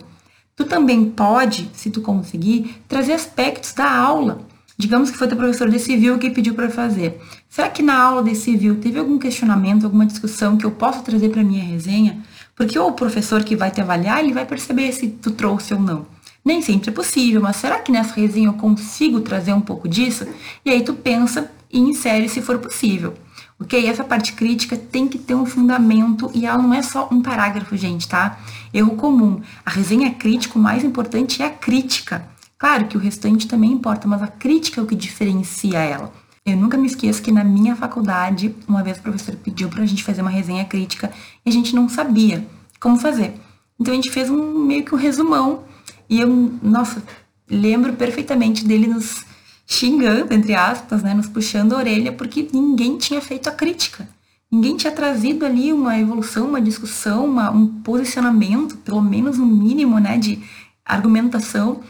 Tu 0.56 0.64
também 0.64 1.04
pode, 1.04 1.70
se 1.74 1.90
tu 1.90 2.00
conseguir, 2.00 2.82
trazer 2.88 3.12
aspectos 3.12 3.72
da 3.72 3.90
aula. 3.90 4.40
Digamos 4.78 5.10
que 5.10 5.16
foi 5.16 5.28
teu 5.28 5.36
professor 5.36 5.70
de 5.70 5.78
civil 5.78 6.18
que 6.18 6.30
pediu 6.30 6.54
para 6.54 6.68
fazer. 6.68 7.20
Será 7.48 7.68
que 7.68 7.82
na 7.82 7.98
aula 7.98 8.22
de 8.22 8.34
civil 8.34 8.76
teve 8.76 8.98
algum 8.98 9.18
questionamento, 9.18 9.84
alguma 9.84 10.04
discussão 10.04 10.56
que 10.56 10.66
eu 10.66 10.70
possa 10.70 11.00
trazer 11.00 11.30
para 11.30 11.42
minha 11.42 11.64
resenha? 11.64 12.22
Porque 12.54 12.78
o 12.78 12.92
professor 12.92 13.44
que 13.44 13.54
vai 13.54 13.70
te 13.70 13.80
avaliar, 13.80 14.20
ele 14.20 14.32
vai 14.32 14.44
perceber 14.44 14.92
se 14.92 15.08
tu 15.08 15.30
trouxe 15.30 15.72
ou 15.72 15.80
não. 15.80 16.06
Nem 16.44 16.62
sempre 16.62 16.90
é 16.90 16.92
possível, 16.92 17.40
mas 17.40 17.56
será 17.56 17.78
que 17.78 17.90
nessa 17.90 18.14
resenha 18.14 18.48
eu 18.48 18.54
consigo 18.54 19.20
trazer 19.20 19.52
um 19.52 19.60
pouco 19.60 19.88
disso? 19.88 20.26
E 20.64 20.70
aí 20.70 20.82
tu 20.82 20.94
pensa 20.94 21.50
e 21.70 21.79
insere 21.79 22.29
se 22.29 22.40
for 22.40 22.59
possível. 22.59 23.14
Ok? 23.59 23.87
Essa 23.87 24.05
parte 24.05 24.35
crítica 24.35 24.76
tem 24.76 25.09
que 25.09 25.18
ter 25.18 25.35
um 25.35 25.46
fundamento 25.46 26.31
e 26.35 26.46
ela 26.46 26.62
não 26.62 26.74
é 26.74 26.83
só 26.83 27.09
um 27.11 27.22
parágrafo, 27.22 27.76
gente, 27.76 28.07
tá? 28.07 28.38
Erro 28.72 28.96
comum. 28.96 29.40
A 29.64 29.70
resenha 29.70 30.12
crítica, 30.12 30.59
o 30.59 30.62
mais 30.62 30.85
importante 30.85 31.42
é 31.42 31.46
a 31.46 31.50
crítica. 31.50 32.29
Claro 32.59 32.87
que 32.87 32.96
o 32.96 33.00
restante 33.00 33.46
também 33.46 33.72
importa, 33.72 34.07
mas 34.07 34.22
a 34.22 34.29
crítica 34.29 34.81
é 34.81 34.85
o 34.85 34.87
que 34.87 34.94
diferencia 34.94 35.79
ela. 35.79 36.12
Eu 36.44 36.57
nunca 36.57 36.79
me 36.79 36.87
esqueço 36.87 37.20
que 37.20 37.33
na 37.33 37.42
minha 37.42 37.74
faculdade, 37.74 38.55
uma 38.68 38.83
vez 38.83 38.98
o 38.98 39.02
professor 39.02 39.35
pediu 39.37 39.68
pra 39.68 39.85
gente 39.85 40.05
fazer 40.05 40.20
uma 40.20 40.31
resenha 40.31 40.64
crítica 40.64 41.12
e 41.44 41.50
a 41.50 41.52
gente 41.52 41.74
não 41.74 41.88
sabia 41.88 42.46
como 42.79 42.96
fazer. 42.96 43.35
Então 43.81 43.92
a 43.92 43.96
gente 43.96 44.11
fez 44.11 44.31
um 44.31 44.59
meio 44.59 44.85
que 44.85 44.94
um 44.94 44.98
resumão 44.98 45.64
e 46.09 46.20
eu, 46.20 46.29
nossa, 46.62 47.02
lembro 47.50 47.94
perfeitamente 47.94 48.64
dele 48.64 48.87
nos 48.87 49.24
xingando, 49.66 50.33
entre 50.33 50.55
aspas, 50.55 51.02
né, 51.02 51.12
nos 51.12 51.26
puxando 51.26 51.74
a 51.74 51.79
orelha, 51.79 52.12
porque 52.12 52.48
ninguém 52.52 52.96
tinha 52.96 53.20
feito 53.20 53.48
a 53.48 53.52
crítica. 53.52 54.09
Ninguém 54.50 54.76
tinha 54.76 54.92
trazido 54.92 55.44
ali 55.44 55.72
uma 55.72 55.98
evolução, 55.98 56.48
uma 56.48 56.61
discussão, 56.61 57.24
uma, 57.24 57.50
um 57.50 57.66
posicionamento, 57.83 58.76
pelo 58.79 59.02
menos 59.02 59.38
um 59.38 59.46
mínimo, 59.46 59.98
né, 59.98 60.16
de 60.16 60.38
argumentação. 60.85 61.81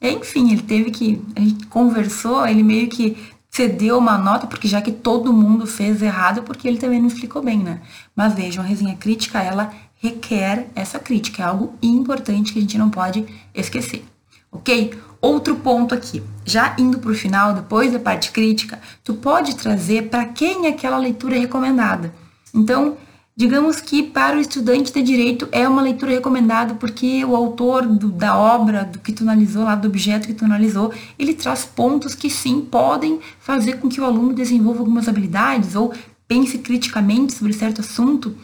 Enfim, 0.00 0.52
ele 0.52 0.62
teve 0.62 0.92
que, 0.92 1.20
a 1.34 1.40
gente 1.40 1.66
conversou, 1.66 2.46
ele 2.46 2.62
meio 2.62 2.88
que 2.88 3.16
cedeu 3.50 3.98
uma 3.98 4.16
nota, 4.16 4.46
porque 4.46 4.68
já 4.68 4.80
que 4.80 4.92
todo 4.92 5.32
mundo 5.32 5.66
fez 5.66 6.02
errado, 6.02 6.42
porque 6.42 6.68
ele 6.68 6.78
também 6.78 7.00
não 7.00 7.08
explicou 7.08 7.42
bem, 7.42 7.58
né? 7.58 7.80
Mas 8.14 8.34
vejam, 8.34 8.62
a 8.62 8.66
resenha 8.66 8.96
crítica, 8.96 9.40
ela 9.40 9.72
requer 9.96 10.68
essa 10.74 10.98
crítica, 10.98 11.42
é 11.42 11.46
algo 11.46 11.72
importante 11.82 12.52
que 12.52 12.58
a 12.58 12.62
gente 12.62 12.78
não 12.78 12.90
pode 12.90 13.24
esquecer 13.54 14.04
ok? 14.54 14.94
Outro 15.20 15.56
ponto 15.56 15.94
aqui, 15.94 16.22
já 16.44 16.74
indo 16.78 16.98
para 16.98 17.10
o 17.10 17.14
final, 17.14 17.54
depois 17.54 17.92
da 17.92 17.98
parte 17.98 18.30
crítica, 18.30 18.78
tu 19.02 19.14
pode 19.14 19.56
trazer 19.56 20.08
para 20.10 20.26
quem 20.26 20.66
aquela 20.66 20.98
leitura 20.98 21.36
é 21.36 21.38
recomendada. 21.38 22.14
Então, 22.54 22.98
digamos 23.34 23.80
que 23.80 24.02
para 24.02 24.36
o 24.36 24.40
estudante 24.40 24.92
de 24.92 25.02
direito 25.02 25.48
é 25.50 25.66
uma 25.66 25.80
leitura 25.80 26.12
recomendada 26.12 26.74
porque 26.74 27.24
o 27.24 27.34
autor 27.34 27.86
do, 27.86 28.10
da 28.10 28.36
obra, 28.36 28.84
do 28.84 28.98
que 28.98 29.12
tu 29.12 29.22
analisou 29.22 29.64
lá, 29.64 29.74
do 29.74 29.88
objeto 29.88 30.26
que 30.26 30.34
tu 30.34 30.44
analisou, 30.44 30.92
ele 31.18 31.32
traz 31.32 31.64
pontos 31.64 32.14
que 32.14 32.28
sim 32.28 32.60
podem 32.60 33.18
fazer 33.40 33.80
com 33.80 33.88
que 33.88 34.00
o 34.00 34.04
aluno 34.04 34.34
desenvolva 34.34 34.80
algumas 34.80 35.08
habilidades 35.08 35.74
ou 35.74 35.92
pense 36.28 36.58
criticamente 36.58 37.32
sobre 37.32 37.54
certo 37.54 37.80
assunto. 37.80 38.36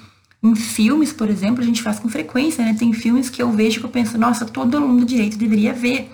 Em 0.42 0.54
filmes, 0.54 1.12
por 1.12 1.28
exemplo, 1.28 1.62
a 1.62 1.66
gente 1.66 1.82
faz 1.82 1.98
com 1.98 2.08
frequência, 2.08 2.64
né? 2.64 2.74
Tem 2.78 2.92
filmes 2.92 3.28
que 3.28 3.42
eu 3.42 3.50
vejo 3.50 3.80
que 3.80 3.86
eu 3.86 3.90
penso, 3.90 4.16
nossa, 4.16 4.46
todo 4.46 4.76
aluno 4.76 5.04
direito 5.04 5.36
deveria 5.36 5.72
ver 5.72 6.10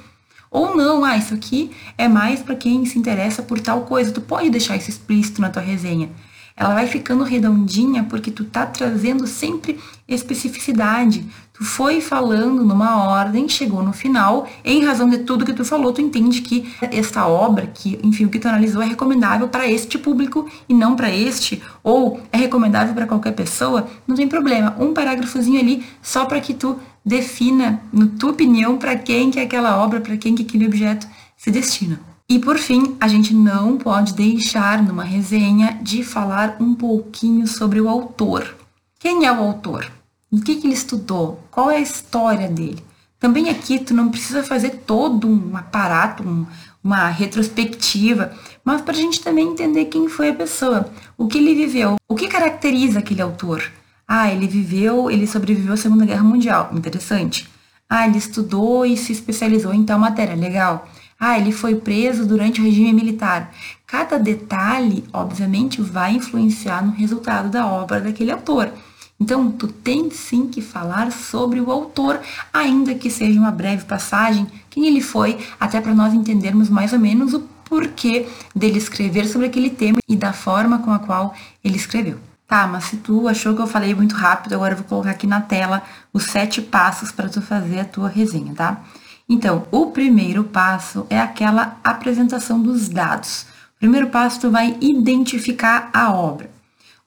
ou 0.50 0.76
não, 0.76 1.04
ah, 1.04 1.16
isso 1.16 1.34
aqui 1.34 1.70
é 1.98 2.08
mais 2.08 2.40
para 2.40 2.54
quem 2.54 2.84
se 2.86 2.98
interessa 2.98 3.42
por 3.42 3.60
tal 3.60 3.82
coisa. 3.82 4.12
Tu 4.12 4.20
pode 4.20 4.48
deixar 4.50 4.76
isso 4.76 4.90
explícito 4.90 5.40
na 5.40 5.50
tua 5.50 5.62
resenha. 5.62 6.10
Ela 6.56 6.72
vai 6.72 6.86
ficando 6.86 7.24
redondinha 7.24 8.04
porque 8.04 8.30
tu 8.30 8.44
tá 8.44 8.64
trazendo 8.64 9.26
sempre 9.26 9.78
especificidade. 10.08 11.26
Tu 11.56 11.64
foi 11.64 12.02
falando 12.02 12.62
numa 12.62 13.02
ordem, 13.08 13.48
chegou 13.48 13.82
no 13.82 13.94
final, 13.94 14.46
em 14.62 14.84
razão 14.84 15.08
de 15.08 15.18
tudo 15.18 15.44
que 15.44 15.54
tu 15.54 15.64
falou, 15.64 15.90
tu 15.90 16.02
entende 16.02 16.42
que 16.42 16.70
essa 16.82 17.26
obra, 17.26 17.66
que, 17.66 17.98
enfim, 18.02 18.26
o 18.26 18.28
que 18.28 18.38
tu 18.38 18.46
analisou 18.46 18.82
é 18.82 18.84
recomendável 18.84 19.48
para 19.48 19.66
este 19.66 19.96
público 19.96 20.46
e 20.68 20.74
não 20.74 20.94
para 20.94 21.10
este, 21.10 21.62
ou 21.82 22.20
é 22.30 22.36
recomendável 22.36 22.92
para 22.92 23.06
qualquer 23.06 23.32
pessoa, 23.32 23.88
não 24.06 24.14
tem 24.14 24.28
problema. 24.28 24.76
Um 24.78 24.92
parágrafozinho 24.92 25.58
ali 25.58 25.82
só 26.02 26.26
para 26.26 26.42
que 26.42 26.52
tu 26.52 26.76
defina, 27.02 27.80
na 27.90 28.06
tua 28.18 28.32
opinião, 28.32 28.76
para 28.76 28.94
quem 28.94 29.30
que 29.30 29.40
aquela 29.40 29.82
obra, 29.82 29.98
para 29.98 30.18
quem 30.18 30.34
que 30.34 30.42
aquele 30.42 30.66
objeto 30.66 31.08
se 31.38 31.50
destina. 31.50 31.98
E 32.28 32.38
por 32.38 32.58
fim, 32.58 32.96
a 33.00 33.08
gente 33.08 33.32
não 33.32 33.78
pode 33.78 34.12
deixar 34.12 34.82
numa 34.82 35.04
resenha 35.04 35.78
de 35.80 36.04
falar 36.04 36.56
um 36.60 36.74
pouquinho 36.74 37.46
sobre 37.46 37.80
o 37.80 37.88
autor. 37.88 38.54
Quem 38.98 39.24
é 39.24 39.32
o 39.32 39.40
autor? 39.40 39.90
O 40.30 40.40
que, 40.40 40.56
que 40.56 40.66
ele 40.66 40.74
estudou? 40.74 41.40
Qual 41.50 41.70
é 41.70 41.76
a 41.76 41.80
história 41.80 42.48
dele? 42.48 42.82
Também 43.18 43.48
aqui 43.48 43.78
tu 43.78 43.94
não 43.94 44.10
precisa 44.10 44.42
fazer 44.42 44.82
todo 44.86 45.28
um 45.28 45.56
aparato, 45.56 46.22
um, 46.22 46.44
uma 46.82 47.08
retrospectiva, 47.08 48.32
mas 48.64 48.80
para 48.82 48.92
a 48.92 48.96
gente 48.96 49.20
também 49.20 49.48
entender 49.48 49.86
quem 49.86 50.08
foi 50.08 50.30
a 50.30 50.34
pessoa, 50.34 50.90
o 51.16 51.26
que 51.26 51.38
ele 51.38 51.54
viveu, 51.54 51.96
o 52.08 52.14
que 52.14 52.28
caracteriza 52.28 52.98
aquele 52.98 53.22
autor. 53.22 53.62
Ah, 54.06 54.30
ele 54.30 54.46
viveu, 54.46 55.10
ele 55.10 55.26
sobreviveu 55.26 55.74
à 55.74 55.76
Segunda 55.76 56.04
Guerra 56.04 56.22
Mundial. 56.22 56.70
Interessante. 56.72 57.48
Ah, 57.88 58.06
ele 58.06 58.18
estudou 58.18 58.84
e 58.84 58.96
se 58.96 59.12
especializou 59.12 59.72
em 59.72 59.84
tal 59.84 59.98
matéria. 59.98 60.34
Legal. 60.34 60.88
Ah, 61.18 61.38
ele 61.38 61.50
foi 61.50 61.76
preso 61.76 62.26
durante 62.26 62.60
o 62.60 62.64
regime 62.64 62.92
militar. 62.92 63.52
Cada 63.86 64.18
detalhe, 64.18 65.04
obviamente, 65.12 65.80
vai 65.80 66.12
influenciar 66.12 66.84
no 66.84 66.92
resultado 66.92 67.48
da 67.48 67.66
obra 67.66 68.00
daquele 68.00 68.30
autor. 68.30 68.72
Então, 69.18 69.50
tu 69.50 69.66
tem 69.66 70.10
sim 70.10 70.46
que 70.46 70.60
falar 70.60 71.10
sobre 71.10 71.60
o 71.60 71.70
autor, 71.70 72.20
ainda 72.52 72.94
que 72.94 73.10
seja 73.10 73.40
uma 73.40 73.50
breve 73.50 73.84
passagem, 73.84 74.46
quem 74.68 74.86
ele 74.86 75.00
foi, 75.00 75.38
até 75.58 75.80
para 75.80 75.94
nós 75.94 76.12
entendermos 76.12 76.68
mais 76.68 76.92
ou 76.92 76.98
menos 76.98 77.32
o 77.32 77.40
porquê 77.64 78.28
dele 78.54 78.78
escrever 78.78 79.26
sobre 79.26 79.46
aquele 79.46 79.70
tema 79.70 79.98
e 80.08 80.14
da 80.14 80.32
forma 80.32 80.78
com 80.80 80.92
a 80.92 80.98
qual 80.98 81.34
ele 81.64 81.76
escreveu. 81.76 82.18
Tá, 82.46 82.66
mas 82.66 82.84
se 82.84 82.98
tu 82.98 83.26
achou 83.26 83.56
que 83.56 83.62
eu 83.62 83.66
falei 83.66 83.92
muito 83.92 84.14
rápido, 84.14 84.54
agora 84.54 84.74
eu 84.74 84.78
vou 84.78 84.86
colocar 84.86 85.10
aqui 85.10 85.26
na 85.26 85.40
tela 85.40 85.82
os 86.12 86.24
sete 86.24 86.62
passos 86.62 87.10
para 87.10 87.28
tu 87.28 87.42
fazer 87.42 87.80
a 87.80 87.84
tua 87.84 88.08
resenha, 88.08 88.54
tá? 88.54 88.82
Então, 89.28 89.66
o 89.72 89.86
primeiro 89.86 90.44
passo 90.44 91.06
é 91.10 91.18
aquela 91.18 91.76
apresentação 91.82 92.62
dos 92.62 92.88
dados. 92.88 93.46
O 93.76 93.80
primeiro 93.80 94.06
passo 94.08 94.40
tu 94.40 94.50
vai 94.50 94.76
identificar 94.80 95.90
a 95.92 96.12
obra. 96.12 96.55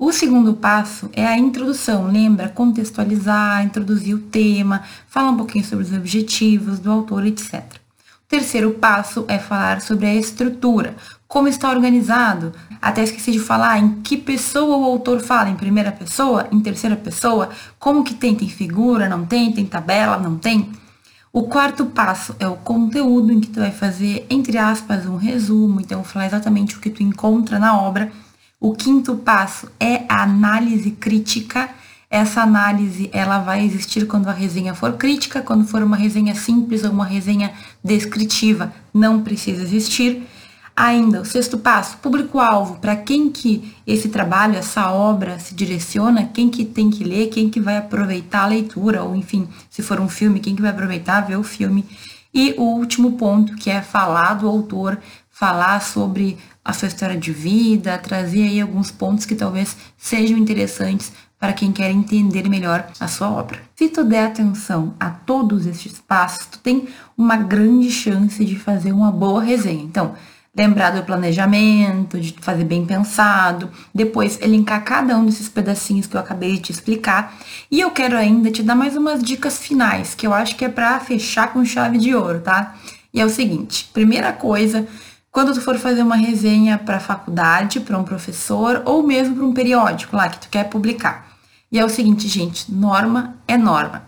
O 0.01 0.13
segundo 0.13 0.53
passo 0.53 1.09
é 1.11 1.27
a 1.27 1.37
introdução, 1.37 2.07
lembra? 2.07 2.47
Contextualizar, 2.47 3.65
introduzir 3.65 4.15
o 4.15 4.19
tema, 4.19 4.81
falar 5.09 5.31
um 5.31 5.35
pouquinho 5.35 5.65
sobre 5.65 5.83
os 5.83 5.91
objetivos 5.91 6.79
do 6.79 6.89
autor, 6.89 7.25
etc. 7.25 7.61
O 8.23 8.29
terceiro 8.29 8.71
passo 8.71 9.25
é 9.27 9.37
falar 9.37 9.81
sobre 9.81 10.05
a 10.05 10.15
estrutura, 10.15 10.95
como 11.27 11.49
está 11.49 11.69
organizado. 11.69 12.53
Até 12.81 13.03
esqueci 13.03 13.33
de 13.33 13.39
falar 13.39 13.77
em 13.77 13.99
que 14.01 14.15
pessoa 14.15 14.77
o 14.77 14.85
autor 14.85 15.19
fala, 15.19 15.49
em 15.49 15.57
primeira 15.57 15.91
pessoa, 15.91 16.47
em 16.49 16.61
terceira 16.61 16.95
pessoa, 16.95 17.49
como 17.77 18.01
que 18.01 18.13
tem, 18.13 18.33
tem 18.33 18.47
figura, 18.47 19.09
não 19.09 19.25
tem, 19.25 19.51
tem 19.51 19.65
tabela, 19.65 20.15
não 20.15 20.37
tem. 20.37 20.71
O 21.33 21.43
quarto 21.43 21.85
passo 21.87 22.33
é 22.39 22.47
o 22.47 22.55
conteúdo 22.55 23.33
em 23.33 23.41
que 23.41 23.49
tu 23.49 23.59
vai 23.59 23.71
fazer, 23.71 24.25
entre 24.29 24.57
aspas, 24.57 25.05
um 25.05 25.17
resumo, 25.17 25.81
então 25.81 26.05
falar 26.05 26.27
exatamente 26.27 26.77
o 26.77 26.79
que 26.79 26.89
tu 26.89 27.03
encontra 27.03 27.59
na 27.59 27.77
obra. 27.77 28.09
O 28.61 28.73
quinto 28.73 29.15
passo 29.15 29.71
é 29.79 30.03
a 30.09 30.23
análise 30.23 30.91
crítica. 30.91 31.69
Essa 32.09 32.41
análise 32.41 33.09
ela 33.13 33.39
vai 33.39 33.63
existir 33.63 34.05
quando 34.05 34.27
a 34.27 34.33
resenha 34.33 34.75
for 34.75 34.97
crítica, 34.97 35.41
quando 35.41 35.65
for 35.65 35.81
uma 35.81 35.95
resenha 35.95 36.35
simples 36.35 36.83
ou 36.83 36.91
uma 36.91 37.05
resenha 37.05 37.53
descritiva, 37.81 38.73
não 38.93 39.21
precisa 39.21 39.63
existir. 39.63 40.27
Ainda, 40.75 41.21
o 41.21 41.25
sexto 41.25 41.57
passo, 41.57 41.97
público-alvo, 41.99 42.79
para 42.79 42.97
quem 42.97 43.29
que 43.29 43.73
esse 43.87 44.09
trabalho, 44.09 44.57
essa 44.57 44.91
obra 44.91 45.39
se 45.39 45.55
direciona, 45.55 46.25
quem 46.25 46.49
que 46.49 46.65
tem 46.65 46.89
que 46.89 47.05
ler, 47.05 47.27
quem 47.27 47.49
que 47.49 47.61
vai 47.61 47.77
aproveitar 47.77 48.43
a 48.43 48.47
leitura, 48.47 49.03
ou 49.03 49.15
enfim, 49.15 49.47
se 49.69 49.81
for 49.81 50.01
um 50.01 50.09
filme, 50.09 50.41
quem 50.41 50.53
que 50.53 50.61
vai 50.61 50.71
aproveitar 50.71 51.21
ver 51.21 51.37
o 51.37 51.43
filme. 51.43 51.85
E 52.33 52.55
o 52.57 52.63
último 52.63 53.13
ponto, 53.13 53.55
que 53.55 53.69
é 53.69 53.81
falar 53.81 54.33
do 54.33 54.47
autor, 54.47 54.99
falar 55.29 55.81
sobre 55.81 56.37
a 56.69 56.73
sua 56.73 56.87
história 56.87 57.17
de 57.17 57.31
vida, 57.31 57.97
trazer 57.97 58.43
aí 58.43 58.61
alguns 58.61 58.91
pontos 58.91 59.25
que 59.25 59.35
talvez 59.35 59.75
sejam 59.97 60.37
interessantes 60.37 61.11
para 61.39 61.53
quem 61.53 61.71
quer 61.71 61.89
entender 61.89 62.47
melhor 62.49 62.87
a 62.99 63.07
sua 63.07 63.29
obra. 63.31 63.59
Se 63.75 63.89
tu 63.89 64.03
der 64.03 64.25
atenção 64.25 64.93
a 64.99 65.09
todos 65.09 65.65
estes 65.65 65.99
passos, 65.99 66.45
tu 66.45 66.59
tem 66.59 66.87
uma 67.17 67.37
grande 67.37 67.89
chance 67.89 68.43
de 68.43 68.55
fazer 68.57 68.91
uma 68.91 69.11
boa 69.11 69.41
resenha. 69.41 69.83
Então, 69.83 70.13
lembrar 70.55 70.91
do 70.91 71.03
planejamento, 71.03 72.19
de 72.19 72.35
fazer 72.41 72.65
bem 72.65 72.85
pensado, 72.85 73.69
depois 73.95 74.37
elencar 74.41 74.83
cada 74.83 75.17
um 75.17 75.25
desses 75.25 75.47
pedacinhos 75.47 76.05
que 76.05 76.17
eu 76.17 76.19
acabei 76.19 76.53
de 76.53 76.59
te 76.59 76.71
explicar. 76.71 77.35
E 77.71 77.79
eu 77.79 77.89
quero 77.91 78.17
ainda 78.17 78.51
te 78.51 78.61
dar 78.61 78.75
mais 78.75 78.95
umas 78.95 79.23
dicas 79.23 79.57
finais, 79.57 80.13
que 80.13 80.27
eu 80.27 80.33
acho 80.33 80.55
que 80.55 80.65
é 80.65 80.69
para 80.69 80.99
fechar 80.99 81.53
com 81.53 81.63
chave 81.63 81.97
de 81.97 82.13
ouro, 82.13 82.41
tá? 82.41 82.75
E 83.13 83.19
é 83.21 83.25
o 83.25 83.29
seguinte, 83.29 83.89
primeira 83.91 84.31
coisa, 84.31 84.85
quando 85.31 85.53
tu 85.53 85.61
for 85.61 85.77
fazer 85.77 86.01
uma 86.01 86.15
resenha 86.15 86.77
para 86.77 86.99
faculdade, 86.99 87.79
para 87.79 87.97
um 87.97 88.03
professor 88.03 88.81
ou 88.85 89.03
mesmo 89.03 89.35
para 89.35 89.45
um 89.45 89.53
periódico 89.53 90.15
lá 90.15 90.29
que 90.29 90.39
tu 90.39 90.49
quer 90.49 90.65
publicar. 90.65 91.27
E 91.71 91.77
é 91.77 91.85
o 91.85 91.89
seguinte, 91.89 92.27
gente, 92.27 92.71
norma 92.71 93.35
é 93.47 93.57
norma. 93.57 94.03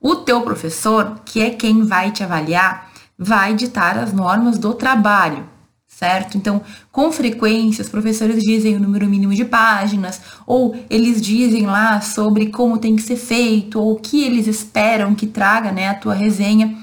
O 0.00 0.16
teu 0.16 0.42
professor, 0.42 1.20
que 1.24 1.40
é 1.40 1.50
quem 1.50 1.82
vai 1.82 2.10
te 2.10 2.22
avaliar, 2.22 2.90
vai 3.18 3.54
ditar 3.54 3.98
as 3.98 4.12
normas 4.12 4.58
do 4.58 4.74
trabalho 4.74 5.48
certo? 5.96 6.36
Então, 6.36 6.60
com 6.92 7.10
frequência, 7.10 7.80
os 7.80 7.88
professores 7.88 8.42
dizem 8.42 8.76
o 8.76 8.80
número 8.80 9.06
mínimo 9.06 9.34
de 9.34 9.46
páginas, 9.46 10.20
ou 10.46 10.76
eles 10.90 11.22
dizem 11.22 11.64
lá 11.64 12.02
sobre 12.02 12.50
como 12.50 12.76
tem 12.76 12.94
que 12.94 13.02
ser 13.02 13.16
feito, 13.16 13.80
ou 13.80 13.92
o 13.92 13.98
que 13.98 14.22
eles 14.22 14.46
esperam 14.46 15.14
que 15.14 15.26
traga, 15.26 15.72
né, 15.72 15.88
a 15.88 15.94
tua 15.94 16.12
resenha. 16.12 16.76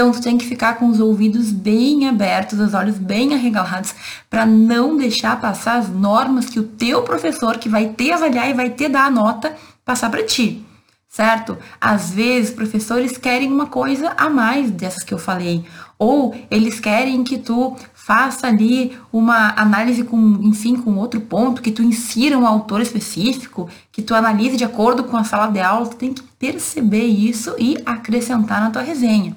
Então, 0.00 0.12
tu 0.12 0.22
tem 0.22 0.38
que 0.38 0.46
ficar 0.46 0.78
com 0.78 0.88
os 0.88 0.98
ouvidos 0.98 1.52
bem 1.52 2.08
abertos, 2.08 2.58
os 2.58 2.72
olhos 2.72 2.96
bem 2.96 3.34
arregalados, 3.34 3.94
para 4.30 4.46
não 4.46 4.96
deixar 4.96 5.38
passar 5.38 5.76
as 5.76 5.90
normas 5.90 6.46
que 6.46 6.58
o 6.58 6.62
teu 6.62 7.02
professor, 7.02 7.58
que 7.58 7.68
vai 7.68 7.88
ter 7.88 8.12
avaliar 8.12 8.48
e 8.48 8.54
vai 8.54 8.70
ter 8.70 8.88
dar 8.88 9.04
a 9.04 9.10
nota, 9.10 9.54
passar 9.84 10.08
para 10.08 10.24
ti 10.24 10.64
certo? 11.10 11.58
Às 11.80 12.12
vezes, 12.12 12.54
professores 12.54 13.18
querem 13.18 13.52
uma 13.52 13.66
coisa 13.66 14.14
a 14.16 14.30
mais 14.30 14.70
dessas 14.70 15.02
que 15.02 15.12
eu 15.12 15.18
falei, 15.18 15.64
ou 15.98 16.32
eles 16.48 16.78
querem 16.78 17.24
que 17.24 17.36
tu 17.36 17.76
faça 17.92 18.46
ali 18.46 18.96
uma 19.12 19.52
análise 19.60 20.04
com, 20.04 20.38
enfim, 20.40 20.76
com 20.76 20.94
outro 20.94 21.20
ponto, 21.20 21.60
que 21.60 21.72
tu 21.72 21.82
insira 21.82 22.38
um 22.38 22.46
autor 22.46 22.80
específico, 22.80 23.68
que 23.90 24.02
tu 24.02 24.14
analise 24.14 24.56
de 24.56 24.62
acordo 24.62 25.02
com 25.02 25.16
a 25.16 25.24
sala 25.24 25.48
de 25.48 25.58
aula, 25.58 25.88
tu 25.88 25.96
tem 25.96 26.14
que 26.14 26.22
perceber 26.38 27.06
isso 27.06 27.56
e 27.58 27.76
acrescentar 27.84 28.60
na 28.60 28.70
tua 28.70 28.82
resenha, 28.82 29.36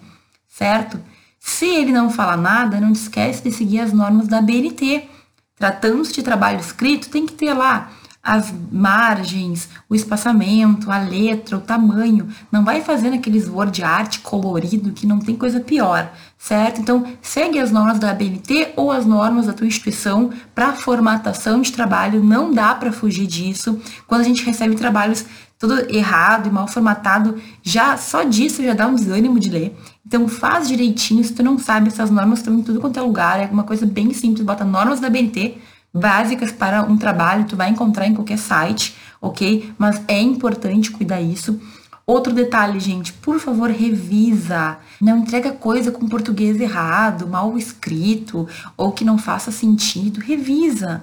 certo? 0.54 1.00
Se 1.40 1.66
ele 1.66 1.92
não 1.92 2.10
fala 2.10 2.38
nada, 2.38 2.80
não 2.80 2.92
esquece 2.92 3.44
de 3.44 3.52
seguir 3.52 3.80
as 3.80 3.92
normas 3.92 4.28
da 4.28 4.42
BNT. 4.42 5.10
Tratando-se 5.58 6.14
de 6.14 6.24
trabalho 6.24 6.60
escrito, 6.60 7.10
tem 7.10 7.26
que 7.26 7.34
ter 7.34 7.54
lá 7.54 7.92
as 8.22 8.54
margens, 8.72 9.68
o 9.90 9.96
espaçamento, 9.96 10.90
a 10.90 10.98
letra, 10.98 11.58
o 11.58 11.62
tamanho. 11.62 12.30
Não 12.50 12.64
vai 12.64 12.80
fazendo 12.80 13.16
aqueles 13.16 13.50
word 13.50 13.84
art 13.84 14.20
colorido 14.22 14.94
que 14.94 15.06
não 15.06 15.20
tem 15.20 15.36
coisa 15.36 15.60
pior, 15.60 16.10
certo? 16.38 16.80
Então, 16.80 17.06
segue 17.22 17.60
as 17.60 17.70
normas 17.70 18.00
da 18.00 18.12
ABNT 18.12 18.74
ou 18.78 18.92
as 18.92 19.06
normas 19.06 19.48
da 19.48 19.54
tua 19.54 19.68
instituição 19.68 20.30
para 20.56 20.72
formatação 20.72 21.62
de 21.62 21.74
trabalho. 21.74 22.24
Não 22.24 22.54
dá 22.54 22.74
para 22.74 22.94
fugir 22.94 23.28
disso. 23.28 23.82
Quando 24.08 24.22
a 24.22 24.26
gente 24.26 24.46
recebe 24.46 24.76
trabalhos 24.76 25.26
tudo 25.60 25.94
errado 25.94 26.48
e 26.48 26.52
mal 26.52 26.68
formatado, 26.68 27.42
já 27.62 27.98
só 27.98 28.24
disso 28.24 28.64
já 28.64 28.74
dá 28.74 28.88
um 28.88 28.96
desânimo 28.96 29.40
de 29.40 29.50
ler. 29.50 29.78
Então 30.06 30.28
faz 30.28 30.68
direitinho, 30.68 31.24
se 31.24 31.34
tu 31.34 31.42
não 31.42 31.58
sabe, 31.58 31.88
essas 31.88 32.12
normas 32.12 32.40
estão 32.40 32.54
em 32.54 32.62
tudo 32.62 32.80
quanto 32.80 33.00
é 33.00 33.02
lugar, 33.02 33.40
é 33.40 33.46
uma 33.46 33.64
coisa 33.64 33.86
bem 33.86 34.14
simples, 34.14 34.46
bota 34.46 34.66
normas 34.66 35.00
da 35.00 35.10
BNT 35.10 35.58
básicas 35.94 36.52
para 36.52 36.82
um 36.82 36.98
trabalho, 36.98 37.46
tu 37.46 37.56
vai 37.56 37.70
encontrar 37.70 38.08
em 38.08 38.16
qualquer 38.16 38.38
site, 38.38 38.96
ok? 39.22 39.74
Mas 39.78 40.02
é 40.08 40.20
importante 40.20 40.92
cuidar 40.92 41.22
isso. 41.22 41.60
Outro 42.06 42.34
detalhe, 42.34 42.80
gente, 42.80 43.14
por 43.14 43.40
favor, 43.40 43.70
revisa. 43.70 44.78
Não 45.00 45.20
entrega 45.20 45.52
coisa 45.52 45.92
com 45.92 46.10
português 46.10 46.60
errado, 46.60 47.28
mal 47.28 47.58
escrito 47.58 48.48
ou 48.76 48.92
que 48.92 49.06
não 49.06 49.18
faça 49.18 49.52
sentido. 49.52 50.20
Revisa. 50.20 51.02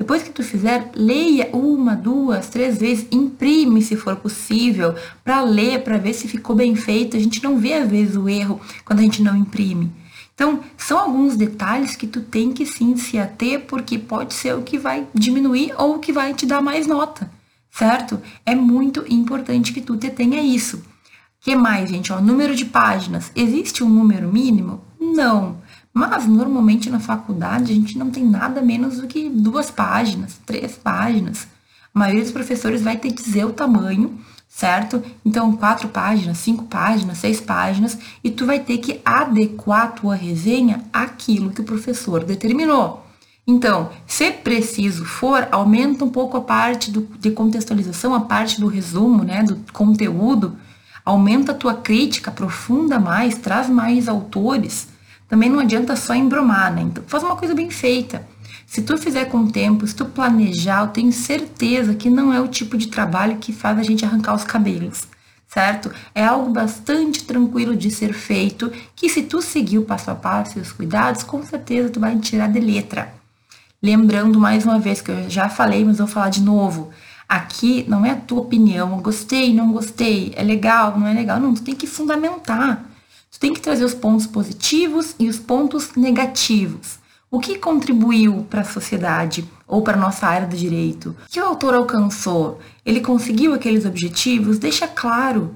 Depois 0.00 0.24
que 0.24 0.30
tu 0.30 0.42
fizer, 0.42 0.90
leia 0.96 1.48
uma, 1.52 1.94
duas, 1.94 2.48
três 2.48 2.78
vezes, 2.78 3.06
imprime 3.12 3.80
se 3.82 3.94
for 3.94 4.16
possível, 4.16 4.96
para 5.22 5.42
ler, 5.42 5.84
para 5.84 5.96
ver 5.96 6.14
se 6.14 6.26
ficou 6.26 6.56
bem 6.56 6.74
feito. 6.74 7.16
A 7.16 7.20
gente 7.20 7.40
não 7.44 7.56
vê 7.56 7.74
às 7.74 7.88
vezes 7.88 8.16
o 8.16 8.28
erro 8.28 8.60
quando 8.84 8.98
a 8.98 9.02
gente 9.02 9.22
não 9.22 9.36
imprime. 9.36 9.92
Então, 10.34 10.60
são 10.76 10.98
alguns 10.98 11.36
detalhes 11.36 11.94
que 11.94 12.06
tu 12.06 12.20
tem 12.20 12.50
que 12.50 12.66
sim 12.66 12.96
se 12.96 13.18
ater, 13.18 13.66
porque 13.66 13.98
pode 13.98 14.34
ser 14.34 14.56
o 14.56 14.62
que 14.62 14.78
vai 14.78 15.06
diminuir 15.14 15.72
ou 15.78 15.96
o 15.96 15.98
que 15.98 16.12
vai 16.12 16.34
te 16.34 16.46
dar 16.46 16.60
mais 16.60 16.86
nota 16.86 17.30
certo? 17.70 18.20
É 18.44 18.54
muito 18.54 19.04
importante 19.08 19.72
que 19.72 19.80
tu 19.80 19.96
te 19.96 20.10
tenha 20.10 20.42
isso. 20.42 20.82
que 21.40 21.56
mais, 21.56 21.88
gente? 21.88 22.12
Ó, 22.12 22.20
número 22.20 22.54
de 22.54 22.66
páginas. 22.66 23.32
Existe 23.34 23.82
um 23.82 23.88
número 23.88 24.30
mínimo? 24.30 24.82
Não. 25.00 25.59
Mas 25.92 26.26
normalmente 26.26 26.88
na 26.88 27.00
faculdade 27.00 27.72
a 27.72 27.74
gente 27.74 27.98
não 27.98 28.10
tem 28.10 28.24
nada 28.24 28.62
menos 28.62 28.98
do 28.98 29.06
que 29.06 29.28
duas 29.28 29.70
páginas, 29.70 30.40
três 30.46 30.76
páginas. 30.76 31.48
A 31.92 31.98
maioria 31.98 32.22
dos 32.22 32.32
professores 32.32 32.82
vai 32.82 32.96
te 32.96 33.10
dizer 33.10 33.44
o 33.44 33.52
tamanho, 33.52 34.18
certo? 34.48 35.02
Então, 35.24 35.56
quatro 35.56 35.88
páginas, 35.88 36.38
cinco 36.38 36.64
páginas, 36.64 37.18
seis 37.18 37.40
páginas, 37.40 37.98
e 38.22 38.30
tu 38.30 38.46
vai 38.46 38.60
ter 38.60 38.78
que 38.78 39.00
adequar 39.04 39.82
a 39.82 39.88
tua 39.88 40.14
resenha 40.14 40.84
àquilo 40.92 41.50
que 41.50 41.60
o 41.60 41.64
professor 41.64 42.24
determinou. 42.24 43.06
Então, 43.46 43.90
se 44.06 44.30
preciso 44.30 45.04
for, 45.04 45.48
aumenta 45.50 46.04
um 46.04 46.10
pouco 46.10 46.36
a 46.36 46.40
parte 46.40 46.90
do, 46.90 47.08
de 47.18 47.32
contextualização, 47.32 48.14
a 48.14 48.20
parte 48.20 48.60
do 48.60 48.68
resumo, 48.68 49.24
né, 49.24 49.42
do 49.42 49.56
conteúdo, 49.72 50.56
aumenta 51.04 51.50
a 51.50 51.54
tua 51.54 51.74
crítica, 51.74 52.30
aprofunda 52.30 53.00
mais, 53.00 53.38
traz 53.38 53.68
mais 53.68 54.08
autores. 54.08 54.88
Também 55.30 55.48
não 55.48 55.60
adianta 55.60 55.94
só 55.94 56.12
embromar, 56.12 56.74
né? 56.74 56.82
Então, 56.82 57.04
faz 57.06 57.22
uma 57.22 57.36
coisa 57.36 57.54
bem 57.54 57.70
feita. 57.70 58.26
Se 58.66 58.82
tu 58.82 58.98
fizer 58.98 59.26
com 59.26 59.46
tempo, 59.46 59.86
se 59.86 59.94
tu 59.94 60.04
planejar, 60.04 60.82
eu 60.82 60.88
tenho 60.88 61.12
certeza 61.12 61.94
que 61.94 62.10
não 62.10 62.32
é 62.32 62.40
o 62.40 62.48
tipo 62.48 62.76
de 62.76 62.88
trabalho 62.88 63.38
que 63.38 63.52
faz 63.52 63.78
a 63.78 63.82
gente 63.84 64.04
arrancar 64.04 64.34
os 64.34 64.42
cabelos, 64.42 65.06
certo? 65.46 65.90
É 66.14 66.24
algo 66.24 66.50
bastante 66.50 67.24
tranquilo 67.24 67.76
de 67.76 67.90
ser 67.92 68.12
feito, 68.12 68.72
que 68.96 69.08
se 69.08 69.22
tu 69.22 69.40
seguir 69.40 69.78
o 69.78 69.84
passo 69.84 70.10
a 70.10 70.16
passo 70.16 70.58
e 70.58 70.60
os 70.60 70.72
cuidados, 70.72 71.22
com 71.22 71.42
certeza 71.44 71.90
tu 71.90 72.00
vai 72.00 72.18
tirar 72.18 72.48
de 72.48 72.60
letra. 72.60 73.14
Lembrando 73.80 74.38
mais 74.38 74.64
uma 74.64 74.78
vez 74.78 75.00
que 75.00 75.10
eu 75.10 75.30
já 75.30 75.48
falei, 75.48 75.84
mas 75.84 75.98
vou 75.98 76.06
falar 76.06 76.28
de 76.28 76.42
novo. 76.42 76.90
Aqui 77.28 77.84
não 77.88 78.04
é 78.04 78.10
a 78.10 78.16
tua 78.16 78.40
opinião, 78.40 79.00
gostei, 79.00 79.54
não 79.54 79.70
gostei, 79.70 80.32
é 80.36 80.42
legal, 80.42 80.98
não 80.98 81.06
é 81.06 81.14
legal. 81.14 81.38
Não, 81.38 81.54
tu 81.54 81.62
tem 81.62 81.76
que 81.76 81.86
fundamentar. 81.86 82.89
Tem 83.40 83.54
que 83.54 83.60
trazer 83.60 83.86
os 83.86 83.94
pontos 83.94 84.26
positivos 84.26 85.14
e 85.18 85.26
os 85.26 85.38
pontos 85.38 85.94
negativos. 85.96 86.98
O 87.30 87.40
que 87.40 87.56
contribuiu 87.56 88.46
para 88.50 88.60
a 88.60 88.64
sociedade 88.64 89.48
ou 89.66 89.80
para 89.80 89.96
a 89.96 90.00
nossa 90.00 90.26
área 90.26 90.46
do 90.46 90.54
direito? 90.54 91.16
O 91.26 91.30
que 91.30 91.40
o 91.40 91.46
autor 91.46 91.72
alcançou? 91.72 92.60
Ele 92.84 93.00
conseguiu 93.00 93.54
aqueles 93.54 93.86
objetivos? 93.86 94.58
Deixa 94.58 94.86
claro. 94.86 95.54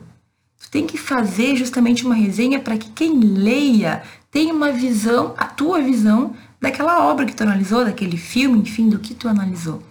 Tu 0.63 0.71
tem 0.71 0.87
que 0.87 0.97
fazer 0.97 1.57
justamente 1.57 2.07
uma 2.07 2.15
resenha 2.15 2.59
para 2.59 2.79
que 2.79 2.89
quem 2.89 3.21
leia 3.21 4.03
tenha 4.31 4.55
uma 4.55 4.73
visão, 4.73 5.35
a 5.37 5.45
tua 5.45 5.83
visão 5.83 6.35
daquela 6.59 7.05
obra 7.05 7.27
que 7.27 7.37
tu 7.37 7.43
analisou, 7.43 7.85
daquele 7.85 8.17
filme, 8.17 8.61
enfim, 8.61 8.89
do 8.89 8.99
que 8.99 9.13
tu 9.13 9.29
analisou. 9.29 9.83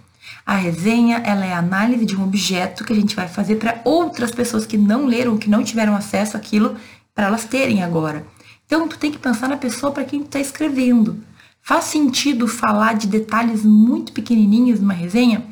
A 0.44 0.56
resenha, 0.56 1.18
ela 1.18 1.46
é 1.46 1.52
a 1.52 1.58
análise 1.58 2.04
de 2.04 2.16
um 2.16 2.24
objeto 2.24 2.84
que 2.84 2.92
a 2.92 2.96
gente 2.96 3.14
vai 3.14 3.28
fazer 3.28 3.54
para 3.56 3.80
outras 3.84 4.32
pessoas 4.32 4.66
que 4.66 4.76
não 4.76 5.06
leram, 5.06 5.38
que 5.38 5.48
não 5.48 5.62
tiveram 5.62 5.94
acesso 5.94 6.36
àquilo, 6.36 6.76
para 7.14 7.26
elas 7.26 7.44
terem 7.44 7.82
agora. 7.82 8.26
Então, 8.66 8.88
tu 8.88 8.98
tem 8.98 9.12
que 9.12 9.18
pensar 9.18 9.48
na 9.48 9.56
pessoa 9.56 9.92
para 9.92 10.04
quem 10.04 10.20
tu 10.20 10.26
está 10.26 10.40
escrevendo. 10.40 11.22
Faz 11.62 11.84
sentido 11.84 12.48
falar 12.48 12.94
de 12.94 13.06
detalhes 13.06 13.64
muito 13.64 14.12
pequenininhos 14.12 14.80
numa 14.80 14.92
resenha? 14.92 15.44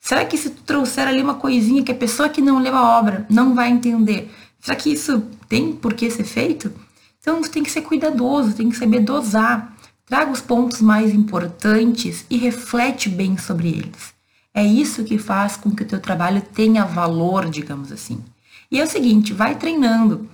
Será 0.00 0.24
que 0.24 0.36
se 0.36 0.50
tu 0.50 0.62
trouxer 0.62 1.06
ali 1.06 1.22
uma 1.22 1.34
coisinha 1.34 1.84
que 1.84 1.92
a 1.92 1.94
pessoa 1.94 2.28
que 2.28 2.40
não 2.40 2.58
leu 2.58 2.74
a 2.74 2.98
obra 2.98 3.26
não 3.30 3.54
vai 3.54 3.70
entender, 3.70 4.32
será 4.60 4.76
que 4.76 4.92
isso 4.92 5.22
tem 5.48 5.72
por 5.72 5.94
que 5.94 6.10
ser 6.10 6.24
feito? 6.24 6.72
Então, 7.20 7.40
tu 7.40 7.50
tem 7.50 7.62
que 7.62 7.70
ser 7.70 7.82
cuidadoso, 7.82 8.54
tem 8.54 8.68
que 8.68 8.76
saber 8.76 9.00
dosar. 9.00 9.76
Traga 10.06 10.32
os 10.32 10.40
pontos 10.40 10.80
mais 10.80 11.14
importantes 11.14 12.26
e 12.28 12.36
reflete 12.36 13.08
bem 13.08 13.38
sobre 13.38 13.68
eles. 13.68 14.12
É 14.52 14.64
isso 14.64 15.04
que 15.04 15.16
faz 15.16 15.56
com 15.56 15.70
que 15.70 15.82
o 15.82 15.86
teu 15.86 16.00
trabalho 16.00 16.42
tenha 16.52 16.84
valor, 16.84 17.48
digamos 17.48 17.90
assim. 17.90 18.18
E 18.70 18.80
é 18.80 18.84
o 18.84 18.86
seguinte, 18.86 19.32
vai 19.32 19.54
treinando. 19.54 20.28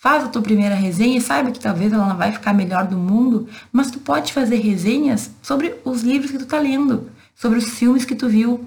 Faz 0.00 0.22
a 0.22 0.28
tua 0.28 0.40
primeira 0.40 0.76
resenha 0.76 1.18
e 1.18 1.20
saiba 1.20 1.50
que 1.50 1.58
talvez 1.58 1.92
ela 1.92 2.06
não 2.06 2.16
vai 2.16 2.30
ficar 2.30 2.52
melhor 2.52 2.86
do 2.86 2.96
mundo, 2.96 3.48
mas 3.72 3.90
tu 3.90 3.98
pode 3.98 4.32
fazer 4.32 4.56
resenhas 4.56 5.28
sobre 5.42 5.74
os 5.84 6.02
livros 6.02 6.30
que 6.30 6.38
tu 6.38 6.46
tá 6.46 6.60
lendo, 6.60 7.10
sobre 7.34 7.58
os 7.58 7.68
filmes 7.70 8.04
que 8.04 8.14
tu 8.14 8.28
viu. 8.28 8.64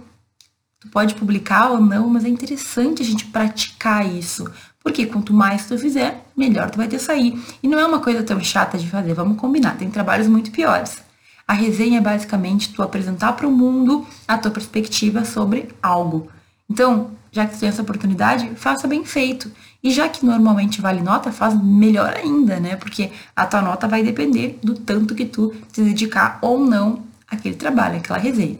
Tu 0.81 0.89
pode 0.89 1.15
publicar 1.15 1.69
ou 1.69 1.79
não, 1.79 2.09
mas 2.09 2.25
é 2.25 2.27
interessante 2.27 3.01
a 3.01 3.05
gente 3.05 3.27
praticar 3.27 4.05
isso, 4.05 4.51
porque 4.83 5.05
quanto 5.05 5.33
mais 5.33 5.65
tu 5.65 5.77
fizer, 5.77 6.25
melhor 6.35 6.69
tu 6.69 6.77
vai 6.77 6.89
ter 6.89 6.99
sair. 6.99 7.41
E 7.63 7.67
não 7.67 7.79
é 7.79 7.85
uma 7.85 7.99
coisa 7.99 8.21
tão 8.23 8.43
chata 8.43 8.77
de 8.77 8.89
fazer, 8.89 9.13
vamos 9.13 9.37
combinar, 9.37 9.77
tem 9.77 9.89
trabalhos 9.89 10.27
muito 10.27 10.51
piores. 10.51 11.01
A 11.47 11.53
resenha 11.53 11.99
é 11.99 12.01
basicamente 12.01 12.73
tu 12.73 12.83
apresentar 12.83 13.33
para 13.33 13.47
o 13.47 13.51
mundo 13.51 14.05
a 14.27 14.37
tua 14.37 14.51
perspectiva 14.51 15.23
sobre 15.23 15.69
algo. 15.81 16.29
Então, 16.71 17.11
já 17.31 17.45
que 17.45 17.53
tu 17.53 17.59
tem 17.59 17.69
essa 17.69 17.81
oportunidade, 17.81 18.51
faça 18.55 18.87
bem 18.87 19.03
feito. 19.03 19.51
E 19.83 19.91
já 19.91 20.07
que 20.07 20.25
normalmente 20.25 20.79
vale 20.79 21.01
nota, 21.01 21.31
faz 21.31 21.53
melhor 21.61 22.13
ainda, 22.15 22.59
né? 22.59 22.75
Porque 22.75 23.11
a 23.35 23.45
tua 23.45 23.61
nota 23.61 23.87
vai 23.87 24.03
depender 24.03 24.57
do 24.63 24.75
tanto 24.75 25.13
que 25.13 25.25
tu 25.25 25.53
te 25.71 25.81
dedicar 25.81 26.39
ou 26.41 26.63
não 26.63 27.03
àquele 27.27 27.55
trabalho, 27.55 27.97
àquela 27.97 28.19
resenha. 28.19 28.59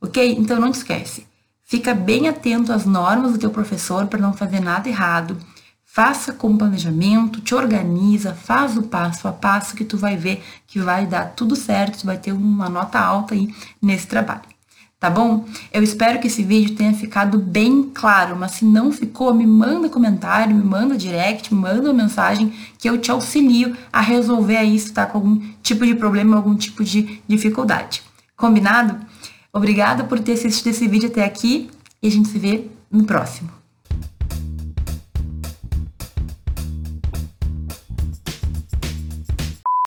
Ok? 0.00 0.36
Então 0.38 0.60
não 0.60 0.70
te 0.70 0.76
esquece. 0.76 1.26
Fica 1.64 1.94
bem 1.94 2.28
atento 2.28 2.72
às 2.72 2.84
normas 2.84 3.32
do 3.32 3.38
teu 3.38 3.50
professor 3.50 4.06
para 4.06 4.20
não 4.20 4.32
fazer 4.32 4.60
nada 4.60 4.88
errado 4.88 5.36
Faça 5.96 6.30
com 6.30 6.58
planejamento, 6.58 7.40
te 7.40 7.54
organiza, 7.54 8.34
faz 8.34 8.76
o 8.76 8.82
passo 8.82 9.26
a 9.26 9.32
passo 9.32 9.74
que 9.74 9.82
tu 9.82 9.96
vai 9.96 10.14
ver 10.14 10.44
que 10.66 10.78
vai 10.78 11.06
dar 11.06 11.32
tudo 11.34 11.56
certo, 11.56 12.00
tu 12.00 12.04
vai 12.04 12.18
ter 12.18 12.32
uma 12.32 12.68
nota 12.68 12.98
alta 12.98 13.32
aí 13.32 13.48
nesse 13.80 14.06
trabalho. 14.06 14.55
Tá 15.06 15.10
bom? 15.10 15.44
Eu 15.72 15.84
espero 15.84 16.18
que 16.18 16.26
esse 16.26 16.42
vídeo 16.42 16.74
tenha 16.74 16.92
ficado 16.92 17.38
bem 17.38 17.92
claro, 17.94 18.34
mas 18.34 18.50
se 18.50 18.64
não 18.64 18.90
ficou, 18.90 19.32
me 19.32 19.46
manda 19.46 19.88
comentário, 19.88 20.52
me 20.52 20.64
manda 20.64 20.96
direct, 20.96 21.54
me 21.54 21.60
manda 21.60 21.80
uma 21.82 22.02
mensagem 22.02 22.52
que 22.76 22.90
eu 22.90 22.98
te 22.98 23.08
auxilio 23.08 23.76
a 23.92 24.00
resolver 24.00 24.64
isso, 24.64 24.92
tá? 24.92 25.06
Com 25.06 25.18
algum 25.18 25.40
tipo 25.62 25.86
de 25.86 25.94
problema, 25.94 26.34
algum 26.34 26.56
tipo 26.56 26.82
de 26.82 27.20
dificuldade. 27.28 28.02
Combinado? 28.36 28.98
Obrigada 29.52 30.02
por 30.02 30.18
ter 30.18 30.32
assistido 30.32 30.70
esse 30.70 30.88
vídeo 30.88 31.08
até 31.08 31.24
aqui 31.24 31.70
e 32.02 32.08
a 32.08 32.10
gente 32.10 32.26
se 32.26 32.38
vê 32.40 32.66
no 32.90 33.04
próximo. 33.04 33.55